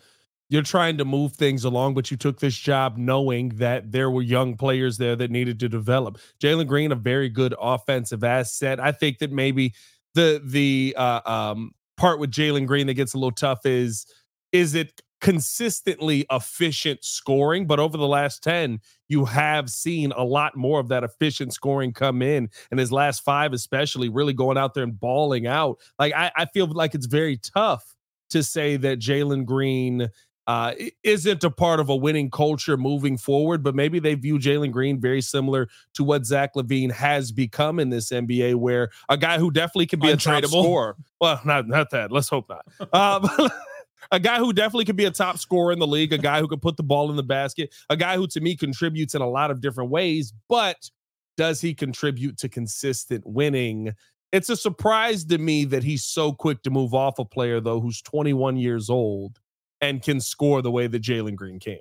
you're 0.50 0.62
trying 0.62 0.98
to 0.98 1.06
move 1.06 1.34
things 1.34 1.64
along, 1.64 1.94
but 1.94 2.12
you 2.12 2.18
took 2.18 2.40
this 2.40 2.56
job 2.56 2.98
knowing 2.98 3.50
that 3.56 3.92
there 3.92 4.12
were 4.12 4.22
young 4.22 4.58
players 4.58 4.98
there 4.98 5.16
that 5.16 5.32
needed 5.32 5.62
to 5.62 5.70
develop. 5.70 6.20
Jalen 6.44 6.68
Green, 6.68 6.92
a 6.92 6.96
very 6.96 7.30
good 7.30 7.56
offensive 7.60 8.24
asset. 8.24 8.78
I 8.78 8.92
think 8.92 9.20
that 9.20 9.32
maybe 9.32 9.74
the 10.14 10.42
the 10.46 10.94
uh, 10.98 11.22
um, 11.26 11.72
part 11.98 12.20
with 12.20 12.32
Jalen 12.32 12.68
Green 12.68 12.88
that 12.88 12.96
gets 12.96 13.14
a 13.14 13.18
little 13.18 13.32
tough 13.32 13.66
is 13.66 14.06
is 14.52 14.76
it 14.76 15.02
consistently 15.22 16.26
efficient 16.32 17.04
scoring, 17.04 17.68
but 17.68 17.80
over 17.80 17.98
the 17.98 18.08
last 18.08 18.44
10, 18.44 18.80
you 19.08 19.26
have 19.26 19.70
seen 19.70 20.12
a 20.12 20.24
lot 20.24 20.58
more 20.58 20.80
of 20.80 20.90
that 20.90 21.04
efficient 21.04 21.54
scoring 21.54 21.94
come 21.94 22.22
in. 22.22 22.50
And 22.72 22.80
his 22.80 22.92
last 22.92 23.24
five, 23.24 23.54
especially, 23.54 24.10
really 24.10 24.34
going 24.34 24.58
out 24.58 24.74
there 24.74 24.84
and 24.84 25.00
balling 25.00 25.48
out. 25.48 25.78
Like, 25.98 26.14
I, 26.14 26.32
I 26.36 26.46
feel 26.46 26.68
like 26.68 26.96
it's 26.96 27.06
very 27.06 27.38
tough 27.38 27.96
to 28.32 28.44
say 28.44 28.78
that 28.78 29.00
Jalen 29.00 29.46
Green 29.46 30.10
uh, 30.48 30.74
isn't 31.04 31.44
a 31.44 31.52
part 31.52 31.80
of 31.80 31.90
a 31.90 31.96
winning 31.96 32.32
culture 32.32 32.76
moving 32.76 33.18
forward, 33.18 33.64
but 33.64 33.76
maybe 33.76 34.00
they 34.00 34.16
view 34.16 34.40
Jalen 34.40 34.72
Green 34.72 35.00
very 35.00 35.22
similar 35.22 35.70
to 35.94 36.04
what 36.04 36.26
Zach 36.26 36.56
LaVine 36.56 36.92
has 36.92 37.32
become 37.32 37.80
in 37.80 37.90
this 37.90 38.10
NBA, 38.10 38.56
where 38.56 38.90
a 39.08 39.18
guy 39.18 39.38
who 39.38 39.52
definitely 39.52 39.86
can 39.86 40.00
be 40.00 40.10
a 40.10 40.18
top 40.18 40.44
scorer. 40.46 40.98
Well, 41.20 41.40
not 41.46 41.68
not 41.68 41.92
that. 41.92 42.12
Let's 42.12 42.28
hope 42.28 42.50
not. 42.50 42.66
Um, 42.92 43.30
a 44.12 44.20
guy 44.20 44.38
who 44.38 44.54
definitely 44.54 44.86
could 44.86 44.96
be 44.96 45.06
a 45.06 45.12
top 45.12 45.38
scorer 45.38 45.72
in 45.72 45.80
the 45.80 45.88
league, 45.88 46.14
a 46.14 46.18
guy 46.18 46.40
who 46.40 46.48
can 46.48 46.60
put 46.60 46.78
the 46.78 46.84
ball 46.84 47.10
in 47.10 47.16
the 47.16 47.24
basket, 47.24 47.74
a 47.90 47.98
guy 47.98 48.16
who 48.16 48.28
to 48.28 48.42
me 48.42 48.56
contributes 48.56 49.16
in 49.16 49.22
a 49.22 49.30
lot 49.30 49.52
of 49.52 49.62
different 49.62 49.90
ways, 49.90 50.34
but 50.50 50.90
does 51.38 51.62
he 51.62 51.74
contribute 51.74 52.38
to 52.40 52.50
consistent 52.50 53.26
winning? 53.26 53.94
It's 54.32 54.50
a 54.50 54.56
surprise 54.56 55.26
to 55.26 55.38
me 55.38 55.66
that 55.66 55.84
he's 55.84 56.04
so 56.04 56.32
quick 56.32 56.64
to 56.64 56.70
move 56.70 56.94
off 56.94 57.20
a 57.20 57.26
player 57.26 57.60
though 57.60 57.80
who's 57.80 58.02
21 58.02 58.58
years 58.58 58.90
old 58.90 59.40
and 59.82 60.02
can 60.02 60.20
score 60.20 60.62
the 60.62 60.72
way 60.72 60.88
that 60.88 61.02
Jalen 61.02 61.36
Green 61.36 61.60
can. 61.60 61.80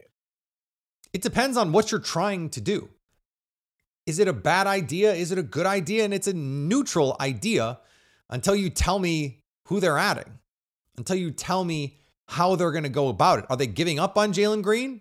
It 1.12 1.22
depends 1.22 1.56
on 1.56 1.72
what 1.72 1.90
you're 1.90 2.00
trying 2.00 2.50
to 2.50 2.60
do. 2.60 2.88
Is 4.06 4.18
it 4.18 4.28
a 4.28 4.32
bad 4.32 4.66
idea? 4.66 5.12
Is 5.12 5.32
it 5.32 5.38
a 5.38 5.42
good 5.42 5.66
idea? 5.66 6.04
And 6.04 6.14
it's 6.14 6.26
a 6.26 6.32
neutral 6.32 7.16
idea 7.20 7.78
until 8.28 8.54
you 8.54 8.70
tell 8.70 8.98
me 8.98 9.42
who 9.66 9.80
they're 9.80 9.98
adding, 9.98 10.38
until 10.96 11.16
you 11.16 11.30
tell 11.30 11.64
me 11.64 11.99
how 12.30 12.54
they're 12.54 12.70
going 12.70 12.84
to 12.84 12.88
go 12.88 13.08
about 13.08 13.40
it. 13.40 13.46
Are 13.50 13.56
they 13.56 13.66
giving 13.66 13.98
up 13.98 14.16
on 14.16 14.32
Jalen 14.32 14.62
Green? 14.62 15.00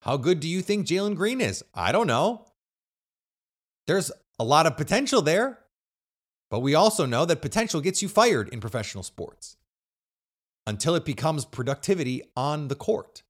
How 0.00 0.16
good 0.16 0.40
do 0.40 0.48
you 0.48 0.62
think 0.62 0.86
Jalen 0.86 1.14
Green 1.14 1.40
is? 1.40 1.62
I 1.74 1.92
don't 1.92 2.06
know. 2.06 2.46
There's 3.86 4.10
a 4.38 4.44
lot 4.44 4.66
of 4.66 4.76
potential 4.76 5.20
there, 5.20 5.58
but 6.50 6.60
we 6.60 6.74
also 6.74 7.04
know 7.04 7.26
that 7.26 7.42
potential 7.42 7.82
gets 7.82 8.00
you 8.00 8.08
fired 8.08 8.48
in 8.48 8.60
professional 8.60 9.02
sports 9.02 9.58
until 10.66 10.94
it 10.94 11.04
becomes 11.04 11.44
productivity 11.44 12.22
on 12.34 12.68
the 12.68 12.74
court. 12.74 13.22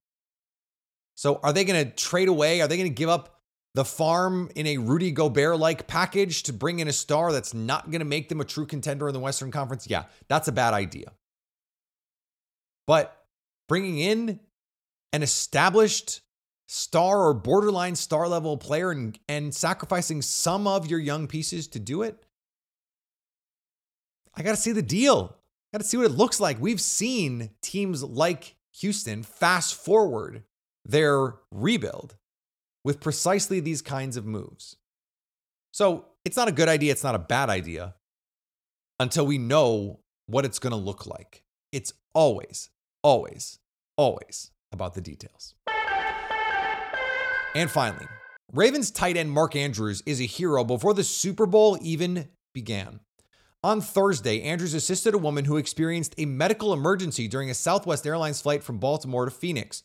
So, 1.16 1.40
are 1.42 1.52
they 1.52 1.64
going 1.64 1.84
to 1.84 1.90
trade 1.90 2.28
away? 2.28 2.60
Are 2.60 2.68
they 2.68 2.76
going 2.76 2.88
to 2.88 2.94
give 2.94 3.08
up 3.08 3.40
the 3.74 3.84
farm 3.84 4.48
in 4.54 4.68
a 4.68 4.78
Rudy 4.78 5.10
Gobert 5.10 5.58
like 5.58 5.88
package 5.88 6.44
to 6.44 6.52
bring 6.52 6.78
in 6.78 6.86
a 6.86 6.92
star 6.92 7.32
that's 7.32 7.52
not 7.52 7.90
going 7.90 8.00
to 8.00 8.04
make 8.04 8.28
them 8.28 8.40
a 8.40 8.44
true 8.44 8.66
contender 8.66 9.08
in 9.08 9.14
the 9.14 9.20
Western 9.20 9.50
Conference? 9.50 9.88
Yeah, 9.88 10.04
that's 10.28 10.46
a 10.46 10.52
bad 10.52 10.74
idea. 10.74 11.12
But 12.86 13.23
bringing 13.68 13.98
in 13.98 14.40
an 15.12 15.22
established 15.22 16.20
star 16.66 17.26
or 17.26 17.34
borderline 17.34 17.94
star 17.94 18.26
level 18.28 18.56
player 18.56 18.90
and, 18.90 19.18
and 19.28 19.54
sacrificing 19.54 20.22
some 20.22 20.66
of 20.66 20.86
your 20.90 20.98
young 20.98 21.26
pieces 21.26 21.68
to 21.68 21.78
do 21.78 22.02
it? 22.02 22.24
I 24.34 24.42
got 24.42 24.52
to 24.52 24.56
see 24.56 24.72
the 24.72 24.82
deal. 24.82 25.36
Got 25.72 25.80
to 25.80 25.84
see 25.84 25.96
what 25.96 26.06
it 26.06 26.12
looks 26.12 26.40
like. 26.40 26.60
We've 26.60 26.80
seen 26.80 27.50
teams 27.60 28.02
like 28.02 28.56
Houston 28.78 29.22
fast 29.22 29.74
forward 29.74 30.42
their 30.84 31.34
rebuild 31.50 32.16
with 32.84 33.00
precisely 33.00 33.60
these 33.60 33.82
kinds 33.82 34.16
of 34.16 34.26
moves. 34.26 34.76
So 35.72 36.06
It's 36.24 36.36
not 36.36 36.48
a 36.48 36.52
good 36.52 36.68
idea. 36.68 36.92
It's 36.92 37.04
not 37.04 37.14
a 37.14 37.18
bad 37.18 37.50
idea 37.50 37.94
until 38.98 39.26
we 39.26 39.38
know 39.38 40.00
what 40.26 40.44
it's 40.44 40.58
going 40.58 40.70
to 40.72 40.76
look 40.76 41.06
like. 41.06 41.42
It's 41.70 41.92
always, 42.14 42.70
always, 43.04 43.60
always 43.96 44.50
about 44.72 44.94
the 44.94 45.00
details. 45.00 45.54
And 47.54 47.70
finally, 47.70 48.06
Ravens 48.52 48.90
tight 48.90 49.16
end 49.16 49.30
Mark 49.30 49.54
Andrews 49.54 50.02
is 50.06 50.20
a 50.20 50.24
hero 50.24 50.64
before 50.64 50.94
the 50.94 51.04
Super 51.04 51.46
Bowl 51.46 51.78
even 51.80 52.28
began. 52.52 52.98
On 53.62 53.80
Thursday, 53.80 54.42
Andrews 54.42 54.74
assisted 54.74 55.14
a 55.14 55.18
woman 55.18 55.44
who 55.44 55.56
experienced 55.56 56.14
a 56.18 56.26
medical 56.26 56.72
emergency 56.72 57.28
during 57.28 57.48
a 57.48 57.54
Southwest 57.54 58.06
Airlines 58.06 58.42
flight 58.42 58.62
from 58.62 58.78
Baltimore 58.78 59.24
to 59.24 59.30
Phoenix. 59.30 59.84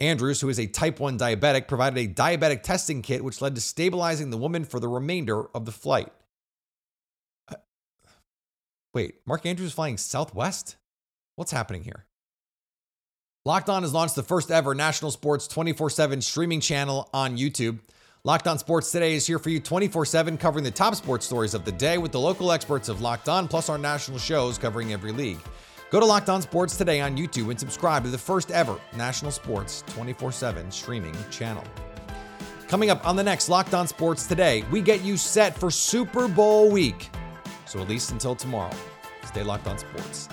Andrews, 0.00 0.40
who 0.40 0.48
is 0.48 0.60
a 0.60 0.66
type 0.66 1.00
1 1.00 1.18
diabetic, 1.18 1.68
provided 1.68 1.98
a 1.98 2.12
diabetic 2.12 2.62
testing 2.62 3.00
kit 3.02 3.24
which 3.24 3.40
led 3.40 3.54
to 3.54 3.60
stabilizing 3.60 4.30
the 4.30 4.36
woman 4.36 4.64
for 4.64 4.78
the 4.78 4.88
remainder 4.88 5.46
of 5.56 5.64
the 5.64 5.72
flight. 5.72 6.12
Uh, 7.50 7.56
wait, 8.92 9.16
Mark 9.26 9.46
Andrews 9.46 9.72
flying 9.72 9.96
Southwest? 9.96 10.76
What's 11.34 11.52
happening 11.52 11.84
here? 11.84 12.04
Locked 13.48 13.70
On 13.70 13.80
has 13.80 13.94
launched 13.94 14.14
the 14.14 14.22
first 14.22 14.50
ever 14.50 14.74
national 14.74 15.10
sports 15.10 15.48
24 15.48 15.88
7 15.88 16.20
streaming 16.20 16.60
channel 16.60 17.08
on 17.14 17.38
YouTube. 17.38 17.78
Locked 18.22 18.46
On 18.46 18.58
Sports 18.58 18.92
Today 18.92 19.14
is 19.14 19.26
here 19.26 19.38
for 19.38 19.48
you 19.48 19.58
24 19.58 20.04
7, 20.04 20.36
covering 20.36 20.64
the 20.64 20.70
top 20.70 20.94
sports 20.94 21.24
stories 21.24 21.54
of 21.54 21.64
the 21.64 21.72
day 21.72 21.96
with 21.96 22.12
the 22.12 22.20
local 22.20 22.52
experts 22.52 22.90
of 22.90 23.00
Locked 23.00 23.26
On, 23.26 23.48
plus 23.48 23.70
our 23.70 23.78
national 23.78 24.18
shows 24.18 24.58
covering 24.58 24.92
every 24.92 25.12
league. 25.12 25.38
Go 25.88 25.98
to 25.98 26.04
Locked 26.04 26.28
On 26.28 26.42
Sports 26.42 26.76
today 26.76 27.00
on 27.00 27.16
YouTube 27.16 27.48
and 27.48 27.58
subscribe 27.58 28.04
to 28.04 28.10
the 28.10 28.18
first 28.18 28.50
ever 28.50 28.78
national 28.94 29.30
sports 29.30 29.82
24 29.86 30.30
7 30.30 30.70
streaming 30.70 31.16
channel. 31.30 31.64
Coming 32.68 32.90
up 32.90 33.08
on 33.08 33.16
the 33.16 33.24
next 33.24 33.48
Locked 33.48 33.72
On 33.72 33.86
Sports 33.86 34.26
Today, 34.26 34.62
we 34.70 34.82
get 34.82 35.00
you 35.00 35.16
set 35.16 35.58
for 35.58 35.70
Super 35.70 36.28
Bowl 36.28 36.70
week. 36.70 37.08
So 37.64 37.80
at 37.80 37.88
least 37.88 38.10
until 38.10 38.34
tomorrow, 38.34 38.76
stay 39.24 39.42
locked 39.42 39.66
on 39.66 39.78
sports. 39.78 40.28